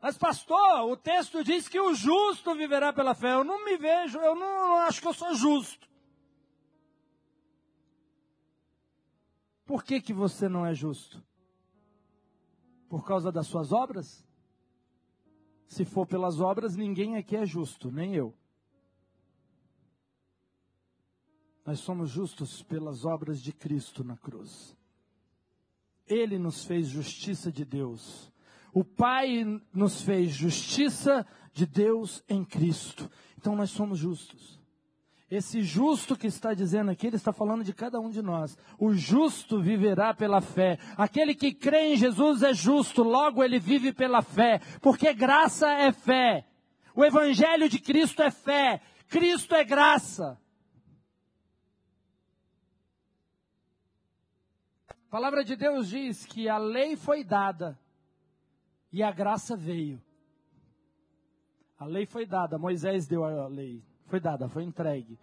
Mas, 0.00 0.16
pastor, 0.16 0.90
o 0.90 0.96
texto 0.96 1.44
diz 1.44 1.68
que 1.68 1.78
o 1.78 1.94
justo 1.94 2.54
viverá 2.54 2.92
pela 2.92 3.14
fé. 3.14 3.34
Eu 3.34 3.44
não 3.44 3.64
me 3.64 3.76
vejo, 3.76 4.18
eu 4.18 4.34
não 4.34 4.76
acho 4.78 5.00
que 5.00 5.06
eu 5.06 5.12
sou 5.12 5.34
justo. 5.34 5.88
Por 9.66 9.84
que, 9.84 10.00
que 10.00 10.12
você 10.12 10.48
não 10.48 10.66
é 10.66 10.74
justo? 10.74 11.22
Por 12.88 13.04
causa 13.04 13.30
das 13.30 13.46
suas 13.46 13.72
obras? 13.72 14.26
Se 15.66 15.84
for 15.84 16.06
pelas 16.06 16.40
obras, 16.40 16.74
ninguém 16.74 17.16
aqui 17.16 17.36
é 17.36 17.46
justo, 17.46 17.92
nem 17.92 18.16
eu. 18.16 18.34
Nós 21.64 21.78
somos 21.78 22.10
justos 22.10 22.62
pelas 22.62 23.04
obras 23.04 23.40
de 23.40 23.52
Cristo 23.52 24.02
na 24.02 24.16
cruz. 24.16 24.76
Ele 26.06 26.38
nos 26.38 26.64
fez 26.64 26.88
justiça 26.88 27.52
de 27.52 27.64
Deus. 27.64 28.32
O 28.72 28.84
Pai 28.84 29.44
nos 29.72 30.02
fez 30.02 30.30
justiça 30.30 31.26
de 31.52 31.66
Deus 31.66 32.22
em 32.28 32.44
Cristo. 32.44 33.10
Então 33.36 33.56
nós 33.56 33.70
somos 33.70 33.98
justos. 33.98 34.60
Esse 35.30 35.62
justo 35.62 36.16
que 36.16 36.26
está 36.26 36.54
dizendo 36.54 36.90
aqui, 36.90 37.06
ele 37.06 37.14
está 37.14 37.32
falando 37.32 37.62
de 37.62 37.72
cada 37.72 38.00
um 38.00 38.10
de 38.10 38.20
nós. 38.20 38.58
O 38.76 38.92
justo 38.92 39.62
viverá 39.62 40.12
pela 40.12 40.40
fé. 40.40 40.76
Aquele 40.96 41.36
que 41.36 41.54
crê 41.54 41.92
em 41.92 41.96
Jesus 41.96 42.42
é 42.42 42.52
justo, 42.52 43.04
logo 43.04 43.42
ele 43.42 43.60
vive 43.60 43.92
pela 43.92 44.22
fé, 44.22 44.60
porque 44.80 45.14
graça 45.14 45.70
é 45.70 45.92
fé. 45.92 46.46
O 46.96 47.04
evangelho 47.04 47.68
de 47.68 47.78
Cristo 47.78 48.22
é 48.22 48.30
fé. 48.30 48.82
Cristo 49.08 49.54
é 49.54 49.62
graça. 49.62 50.36
A 54.88 55.10
palavra 55.10 55.44
de 55.44 55.54
Deus 55.54 55.88
diz 55.88 56.26
que 56.26 56.48
a 56.48 56.58
lei 56.58 56.96
foi 56.96 57.22
dada 57.22 57.78
e 58.92 59.02
a 59.02 59.10
graça 59.10 59.56
veio. 59.56 60.00
A 61.78 61.86
lei 61.86 62.04
foi 62.06 62.26
dada, 62.26 62.58
Moisés 62.58 63.06
deu 63.06 63.24
a 63.24 63.46
lei, 63.46 63.82
foi 64.06 64.20
dada, 64.20 64.48
foi 64.48 64.64
entregue. 64.64 65.18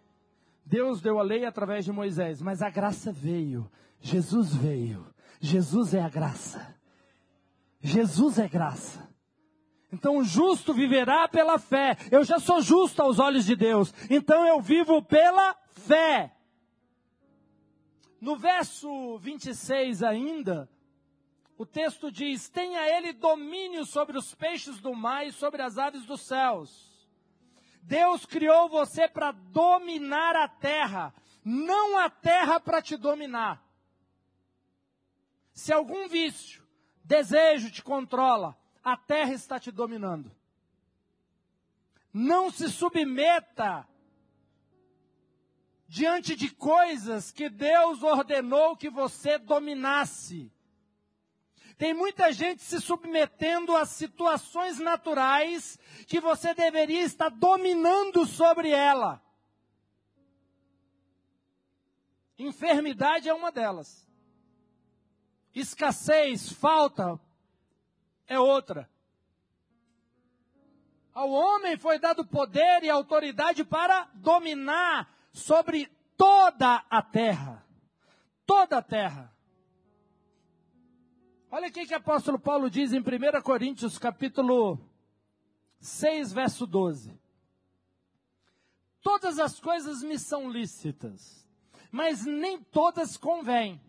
Deus 0.66 1.02
deu 1.02 1.20
a 1.20 1.24
lei 1.24 1.46
através 1.46 1.86
de 1.86 1.92
Moisés, 1.92 2.42
mas 2.42 2.62
a 2.62 2.70
graça 2.70 3.12
veio. 3.12 3.70
Jesus 4.02 4.54
veio. 4.54 5.06
Jesus 5.40 5.94
é 5.94 6.02
a 6.02 6.10
graça. 6.10 6.76
Jesus 7.80 8.40
é 8.40 8.48
graça. 8.48 9.08
Então 9.92 10.18
o 10.18 10.24
justo 10.24 10.74
viverá 10.74 11.28
pela 11.28 11.58
fé. 11.58 11.96
Eu 12.12 12.24
já 12.24 12.40
sou 12.40 12.62
justo 12.62 13.02
aos 13.02 13.20
olhos 13.20 13.46
de 13.46 13.56
Deus. 13.56 13.94
Então 14.10 14.46
eu 14.46 14.60
vivo 14.60 15.02
pela 15.02 15.56
fé. 15.72 16.34
No 18.20 18.36
verso 18.36 19.18
26 19.20 20.04
ainda, 20.04 20.70
o 21.58 21.66
texto 21.66 22.12
diz: 22.12 22.48
Tenha 22.50 22.88
ele 22.98 23.14
domínio 23.14 23.86
sobre 23.86 24.18
os 24.18 24.36
peixes 24.36 24.80
do 24.80 24.94
mar 24.94 25.26
e 25.26 25.32
sobre 25.32 25.62
as 25.62 25.78
aves 25.78 26.06
dos 26.06 26.22
céus. 26.22 26.88
Deus 27.82 28.26
criou 28.26 28.70
você 28.70 29.08
para 29.08 29.32
dominar 29.32 30.36
a 30.36 30.48
terra, 30.48 31.14
não 31.44 31.98
a 31.98 32.10
terra 32.10 32.60
para 32.60 32.82
te 32.82 32.96
dominar. 32.96 33.64
Se 35.54 35.74
algum 35.74 36.08
vício, 36.08 36.64
desejo 37.04 37.72
te 37.72 37.82
controla, 37.82 38.56
a 38.84 38.96
terra 38.96 39.34
está 39.34 39.60
te 39.60 39.72
dominando. 39.72 40.32
Não 42.14 42.52
se 42.52 42.70
submeta 42.70 43.88
diante 45.88 46.36
de 46.36 46.54
coisas 46.54 47.32
que 47.32 47.50
Deus 47.50 48.04
ordenou 48.04 48.76
que 48.76 48.90
você 48.90 49.38
dominasse. 49.38 50.52
Tem 51.78 51.94
muita 51.94 52.32
gente 52.34 52.64
se 52.64 52.82
submetendo 52.82 53.76
a 53.76 53.86
situações 53.86 54.80
naturais 54.80 55.78
que 56.08 56.20
você 56.20 56.54
deveria 56.54 57.04
estar 57.04 57.30
dominando 57.30 58.26
sobre 58.26 58.72
ela. 58.72 59.22
Enfermidade 62.40 63.30
é 63.30 63.34
uma 63.34 63.52
delas. 63.52 64.08
Escassez, 65.54 66.52
falta 66.52 67.20
é 68.28 68.40
outra. 68.40 68.90
Ao 71.14 71.32
homem 71.32 71.78
foi 71.78 71.98
dado 71.98 72.26
poder 72.26 72.84
e 72.84 72.90
autoridade 72.90 73.64
para 73.64 74.08
dominar 74.16 75.12
sobre 75.32 75.88
toda 76.16 76.84
a 76.90 77.02
terra. 77.02 77.66
Toda 78.46 78.78
a 78.78 78.82
terra. 78.82 79.37
Olha 81.50 81.70
o 81.70 81.72
que 81.72 81.94
o 81.94 81.98
apóstolo 81.98 82.38
Paulo 82.38 82.70
diz 82.70 82.92
em 82.92 83.00
1 83.00 83.42
Coríntios 83.42 83.98
capítulo 83.98 84.80
6, 85.80 86.34
verso 86.34 86.68
12. 86.68 87.18
Todas 89.02 89.40
as 89.40 89.60
coisas 89.60 90.04
me 90.04 90.20
são 90.20 90.50
lícitas, 90.50 91.48
mas 91.90 92.26
nem 92.26 92.62
todas 92.62 93.16
convêm. 93.16 93.82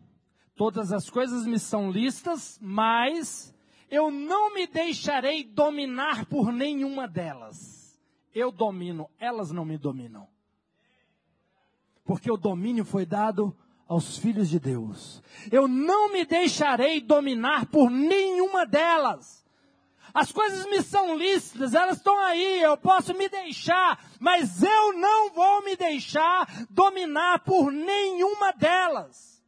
Todas 0.54 0.92
as 0.92 1.10
coisas 1.10 1.46
me 1.46 1.58
são 1.58 1.90
lícitas, 1.90 2.58
mas 2.60 3.54
eu 3.90 4.10
não 4.10 4.54
me 4.54 4.66
deixarei 4.66 5.42
dominar 5.42 6.26
por 6.26 6.52
nenhuma 6.52 7.08
delas. 7.08 7.98
Eu 8.34 8.52
domino, 8.52 9.10
elas 9.18 9.50
não 9.50 9.64
me 9.64 9.76
dominam 9.76 10.28
porque 12.08 12.30
o 12.32 12.38
domínio 12.38 12.86
foi 12.86 13.04
dado 13.04 13.54
aos 13.88 14.18
filhos 14.18 14.50
de 14.50 14.60
Deus. 14.60 15.22
Eu 15.50 15.66
não 15.66 16.12
me 16.12 16.24
deixarei 16.24 17.00
dominar 17.00 17.66
por 17.66 17.90
nenhuma 17.90 18.66
delas. 18.66 19.44
As 20.12 20.30
coisas 20.30 20.66
me 20.66 20.82
são 20.82 21.16
lícitas, 21.16 21.74
elas 21.74 21.98
estão 21.98 22.18
aí, 22.18 22.60
eu 22.60 22.76
posso 22.76 23.14
me 23.14 23.28
deixar, 23.28 24.04
mas 24.18 24.62
eu 24.62 24.92
não 24.94 25.30
vou 25.30 25.64
me 25.64 25.76
deixar 25.76 26.66
dominar 26.70 27.40
por 27.40 27.70
nenhuma 27.70 28.52
delas. 28.52 29.42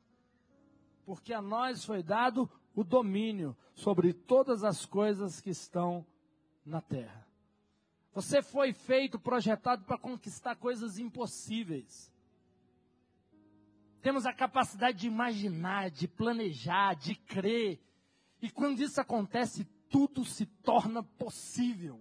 Porque 1.05 1.33
a 1.33 1.43
nós 1.43 1.85
foi 1.85 2.03
dado 2.03 2.49
o 2.75 2.85
domínio 2.85 3.57
sobre 3.75 4.13
todas 4.13 4.63
as 4.63 4.87
coisas 4.87 5.41
que 5.41 5.51
estão 5.51 6.07
na 6.65 6.81
terra. 6.81 7.27
Você 8.13 8.43
foi 8.43 8.73
feito, 8.73 9.19
projetado 9.19 9.85
para 9.85 9.99
conquistar 9.99 10.57
coisas 10.57 10.99
impossíveis. 10.99 12.10
Temos 14.03 14.25
a 14.25 14.33
capacidade 14.33 14.99
de 14.99 15.07
imaginar, 15.07 15.91
de 15.91 16.09
planejar, 16.09 16.95
de 16.95 17.15
crer. 17.15 17.79
E 18.41 18.51
quando 18.51 18.81
isso 18.81 19.01
acontece, 19.01 19.65
tudo 19.91 20.25
se 20.25 20.47
torna 20.47 21.03
possível. 21.03 22.01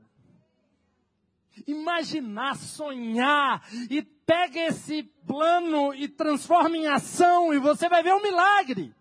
Imaginar, 1.68 2.56
sonhar 2.56 3.68
e 3.90 4.02
pega 4.02 4.60
esse 4.60 5.04
plano 5.04 5.94
e 5.94 6.08
transforma 6.08 6.78
em 6.78 6.88
ação 6.88 7.54
e 7.54 7.60
você 7.60 7.90
vai 7.90 8.02
ver 8.02 8.14
um 8.14 8.22
milagre. 8.22 8.96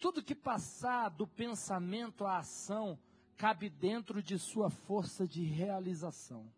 Tudo 0.00 0.22
que 0.22 0.34
passar 0.34 1.10
do 1.10 1.26
pensamento 1.26 2.24
à 2.24 2.38
ação 2.38 2.98
cabe 3.36 3.68
dentro 3.68 4.22
de 4.22 4.38
sua 4.38 4.70
força 4.70 5.26
de 5.26 5.42
realização. 5.42 6.50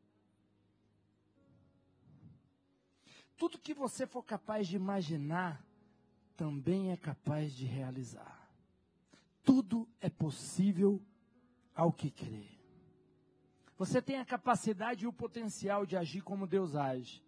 Tudo 3.41 3.59
que 3.59 3.73
você 3.73 4.07
for 4.07 4.23
capaz 4.23 4.69
de 4.69 4.77
imaginar, 4.77 5.65
também 6.37 6.93
é 6.93 6.97
capaz 6.99 7.55
de 7.55 7.65
realizar. 7.65 8.53
Tudo 9.43 9.89
é 9.99 10.11
possível 10.11 11.03
ao 11.75 11.91
que 11.91 12.11
crê. 12.11 12.45
Você 13.79 14.03
tem 14.03 14.19
a 14.19 14.27
capacidade 14.27 15.05
e 15.05 15.09
o 15.09 15.13
potencial 15.13 15.87
de 15.87 15.97
agir 15.97 16.21
como 16.21 16.47
Deus 16.47 16.77
age. 16.77 17.25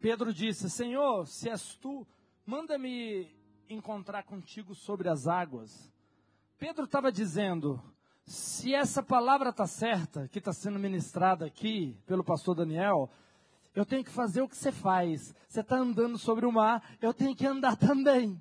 Pedro 0.00 0.32
disse: 0.32 0.70
Senhor, 0.70 1.26
se 1.26 1.50
és 1.50 1.74
tu, 1.74 2.08
manda-me 2.46 3.30
encontrar 3.68 4.22
contigo 4.22 4.74
sobre 4.74 5.10
as 5.10 5.26
águas. 5.26 5.92
Pedro 6.56 6.84
estava 6.84 7.12
dizendo: 7.12 7.78
se 8.28 8.74
essa 8.74 9.02
palavra 9.02 9.48
está 9.48 9.66
certa, 9.66 10.28
que 10.28 10.38
está 10.38 10.52
sendo 10.52 10.78
ministrada 10.78 11.46
aqui 11.46 11.96
pelo 12.06 12.22
pastor 12.22 12.54
Daniel, 12.54 13.10
eu 13.74 13.86
tenho 13.86 14.04
que 14.04 14.10
fazer 14.10 14.42
o 14.42 14.48
que 14.48 14.56
você 14.56 14.70
faz. 14.70 15.34
Você 15.48 15.60
está 15.60 15.78
andando 15.78 16.18
sobre 16.18 16.44
o 16.44 16.52
mar, 16.52 16.82
eu 17.00 17.14
tenho 17.14 17.34
que 17.34 17.46
andar 17.46 17.74
também. 17.80 18.40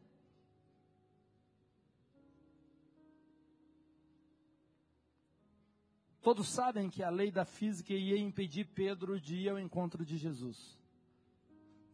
Todos 6.22 6.50
sabem 6.50 6.90
que 6.90 7.02
a 7.02 7.10
lei 7.10 7.32
da 7.32 7.46
física 7.46 7.94
ia 7.94 8.18
impedir 8.18 8.66
Pedro 8.66 9.18
de 9.22 9.36
ir 9.38 9.50
ao 9.50 9.58
encontro 9.58 10.04
de 10.04 10.18
Jesus. 10.18 10.78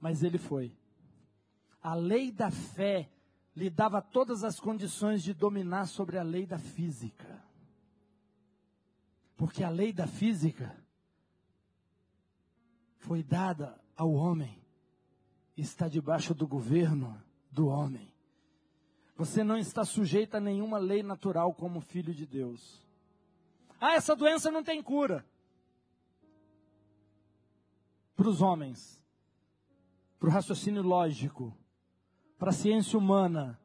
Mas 0.01 0.23
ele 0.23 0.39
foi. 0.39 0.75
A 1.79 1.93
lei 1.93 2.31
da 2.31 2.49
fé 2.49 3.11
lhe 3.55 3.69
dava 3.69 4.01
todas 4.01 4.43
as 4.43 4.59
condições 4.59 5.21
de 5.21 5.31
dominar 5.31 5.85
sobre 5.85 6.17
a 6.17 6.23
lei 6.23 6.47
da 6.47 6.57
física. 6.57 7.52
Porque 9.43 9.61
a 9.61 9.69
lei 9.69 9.91
da 9.91 10.07
física 10.07 10.73
foi 12.99 13.21
dada 13.21 13.77
ao 13.93 14.13
homem, 14.13 14.57
está 15.57 15.89
debaixo 15.89 16.33
do 16.33 16.47
governo 16.47 17.21
do 17.51 17.67
homem. 17.67 18.09
Você 19.17 19.43
não 19.43 19.57
está 19.57 19.83
sujeito 19.83 20.35
a 20.35 20.39
nenhuma 20.39 20.77
lei 20.77 21.03
natural 21.03 21.53
como 21.53 21.81
filho 21.81 22.13
de 22.13 22.25
Deus. 22.25 22.81
Ah, 23.81 23.95
essa 23.95 24.15
doença 24.15 24.49
não 24.49 24.63
tem 24.63 24.81
cura. 24.81 25.25
Para 28.15 28.29
os 28.29 28.41
homens, 28.41 29.03
para 30.21 30.29
o 30.29 30.31
raciocínio 30.31 30.83
lógico, 30.83 31.53
para 32.39 32.51
a 32.51 32.53
ciência 32.53 32.97
humana. 32.97 33.59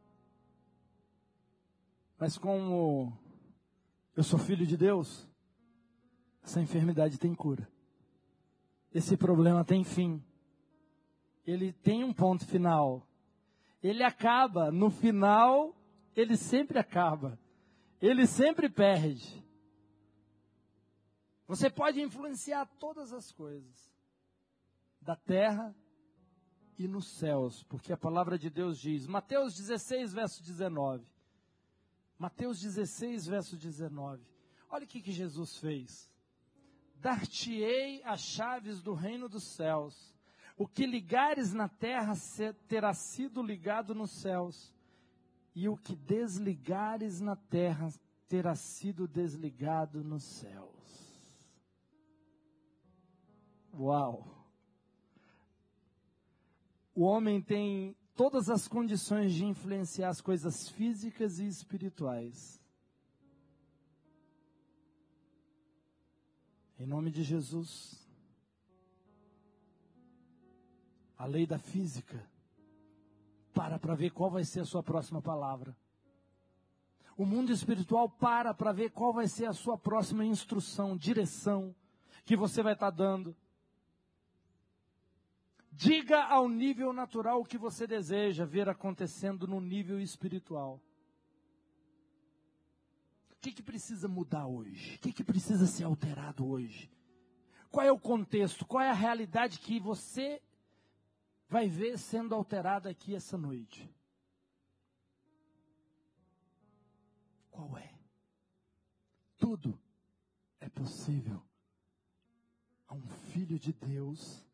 Mas 2.19 2.37
como 2.37 3.17
eu 4.17 4.25
sou 4.25 4.41
filho 4.41 4.67
de 4.67 4.77
Deus, 4.77 5.28
essa 6.49 6.63
enfermidade 6.63 7.19
tem 7.19 7.35
cura. 7.35 7.69
Esse 8.93 9.19
problema 9.19 9.63
tem 9.63 9.85
fim. 9.85 10.25
Ele 11.47 11.75
tem 11.75 12.03
um 12.03 12.13
ponto 12.13 12.47
final. 12.47 13.07
Ele 13.83 14.03
acaba. 14.03 14.73
No 14.73 14.91
final, 14.91 15.77
ele 16.17 16.39
sempre 16.39 16.79
acaba. 16.79 17.39
Ele 18.01 18.27
sempre 18.27 18.71
perde. 18.71 19.45
Você 21.47 21.69
pode 21.69 22.01
influenciar 22.01 22.65
todas 22.79 23.13
as 23.13 23.31
coisas 23.31 23.93
da 25.03 25.17
terra 25.17 25.77
e 26.79 26.89
nos 26.89 27.09
céus, 27.09 27.63
porque 27.65 27.93
a 27.93 27.97
palavra 27.97 28.39
de 28.39 28.49
Deus 28.49 28.79
diz, 28.79 29.07
Mateus 29.07 29.55
16, 29.55 30.15
verso 30.15 30.43
19. 30.43 31.05
Mateus 32.19 32.59
16, 32.61 33.27
verso 33.27 33.57
19. 33.57 34.23
Olha 34.71 34.85
o 34.85 34.89
que, 34.89 35.03
que 35.03 35.13
Jesus 35.13 35.59
fez. 35.59 36.09
Dar-te-ei 37.01 38.03
as 38.05 38.21
chaves 38.21 38.83
do 38.83 38.93
reino 38.93 39.29
dos 39.29 39.45
céus. 39.45 40.15
O 40.57 40.67
que 40.67 40.85
ligares 40.87 41.53
na 41.53 41.69
terra 41.69 42.15
terá 42.67 42.93
sido 42.93 43.43
ligado 43.43 43.95
nos 43.95 44.11
céus, 44.11 44.75
e 45.55 45.69
o 45.69 45.77
que 45.77 45.95
desligares 45.95 47.21
na 47.21 47.37
terra 47.37 47.89
terá 48.29 48.55
sido 48.55 49.07
desligado 49.07 50.03
nos 50.03 50.25
céus. 50.25 50.79
Uau! 53.73 54.39
O 56.95 57.03
homem 57.03 57.41
tem 57.41 57.97
todas 58.17 58.51
as 58.51 58.67
condições 58.67 59.33
de 59.33 59.45
influenciar 59.45 60.09
as 60.09 60.21
coisas 60.21 60.69
físicas 60.69 61.39
e 61.39 61.47
espirituais. 61.47 62.61
Em 66.79 66.87
nome 66.87 67.11
de 67.11 67.25
Jesus. 67.25 68.07
A 71.17 71.27
lei 71.27 71.45
da 71.45 71.59
física. 71.59 72.25
Para 73.53 73.79
para 73.79 73.97
ver 73.97 74.11
qual 74.11 74.31
vai 74.31 74.45
ser 74.45 74.61
a 74.61 74.65
sua 74.65 74.83
próxima 74.83 75.21
palavra. 75.21 75.77
O 77.17 77.27
mundo 77.27 77.51
espiritual 77.51 78.09
para 78.09 78.55
para 78.55 78.71
ver 78.71 78.91
qual 78.91 79.13
vai 79.13 79.27
ser 79.27 79.47
a 79.47 79.53
sua 79.53 79.77
próxima 79.77 80.25
instrução, 80.25 80.97
direção 80.97 81.75
que 82.25 82.37
você 82.37 82.63
vai 82.63 82.75
estar 82.75 82.91
dando. 82.91 83.37
Diga 85.73 86.23
ao 86.25 86.49
nível 86.49 86.93
natural 86.93 87.41
o 87.41 87.45
que 87.45 87.59
você 87.59 87.89
deseja 87.89 88.45
ver 88.45 88.69
acontecendo 88.69 89.49
no 89.49 89.61
nível 89.61 90.01
espiritual. 90.01 90.81
O 93.39 93.41
que, 93.41 93.53
que 93.53 93.63
precisa 93.63 94.09
mudar 94.09 94.49
hoje? 94.49 94.97
O 94.97 94.99
que, 94.99 95.13
que 95.13 95.23
precisa 95.23 95.65
ser 95.65 95.85
alterado 95.85 96.45
hoje? 96.45 96.91
Qual 97.71 97.87
é 97.87 97.93
o 97.93 97.99
contexto? 97.99 98.67
Qual 98.67 98.83
é 98.83 98.91
a 98.91 98.95
realidade 98.95 99.61
que 99.61 99.79
você 99.79 100.43
vai 101.49 101.69
ver 101.69 101.99
sendo 101.99 102.35
alterada 102.35 102.91
aqui 102.91 103.15
essa 103.15 103.39
noite? 103.39 103.89
Qual 107.49 107.79
é? 107.79 107.95
Tudo 109.37 109.79
é 110.59 110.69
possível 110.69 111.41
a 112.89 112.95
um 112.95 113.07
filho 113.31 113.57
de 113.57 113.73
Deus 113.73 114.45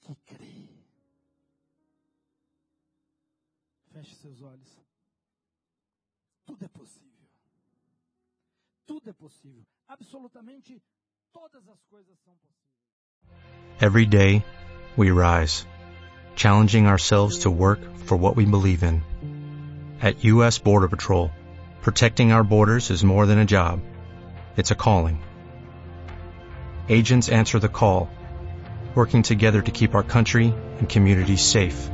que 0.00 0.16
crê. 0.26 0.68
Feche 3.92 4.16
seus 4.16 4.42
olhos. 4.42 4.84
Tudo 6.44 6.64
é 6.64 6.68
possível. 6.68 7.17
Tudo 8.88 9.10
é 9.10 9.12
possível. 9.12 9.62
Absolutamente 9.86 10.82
todas 11.30 11.68
as 11.68 11.84
coisas 11.90 12.18
são 12.24 12.32
possíveis. 12.36 13.82
Every 13.82 14.06
day, 14.06 14.42
we 14.96 15.10
rise, 15.10 15.66
challenging 16.34 16.86
ourselves 16.86 17.38
to 17.40 17.50
work 17.50 17.80
for 18.06 18.16
what 18.16 18.34
we 18.34 18.46
believe 18.46 18.82
in. 18.82 19.02
At 20.00 20.24
U.S. 20.24 20.58
Border 20.58 20.88
Patrol, 20.88 21.30
protecting 21.82 22.32
our 22.32 22.42
borders 22.42 22.88
is 22.90 23.04
more 23.04 23.26
than 23.26 23.38
a 23.38 23.44
job. 23.44 23.80
It's 24.56 24.70
a 24.70 24.74
calling. 24.74 25.20
Agents 26.88 27.28
answer 27.28 27.58
the 27.58 27.68
call 27.68 28.08
working 28.94 29.22
together 29.22 29.60
to 29.60 29.70
keep 29.70 29.94
our 29.94 30.02
country 30.02 30.54
and 30.78 30.88
communities 30.88 31.42
safe. 31.42 31.90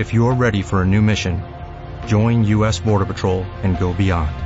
If 0.00 0.12
you 0.12 0.26
are 0.26 0.34
ready 0.34 0.62
for 0.62 0.82
a 0.82 0.86
new 0.86 1.00
mission, 1.00 1.40
join 2.08 2.44
U.S. 2.44 2.80
Border 2.80 3.06
Patrol 3.06 3.44
and 3.62 3.78
go 3.78 3.92
beyond. 3.94 4.45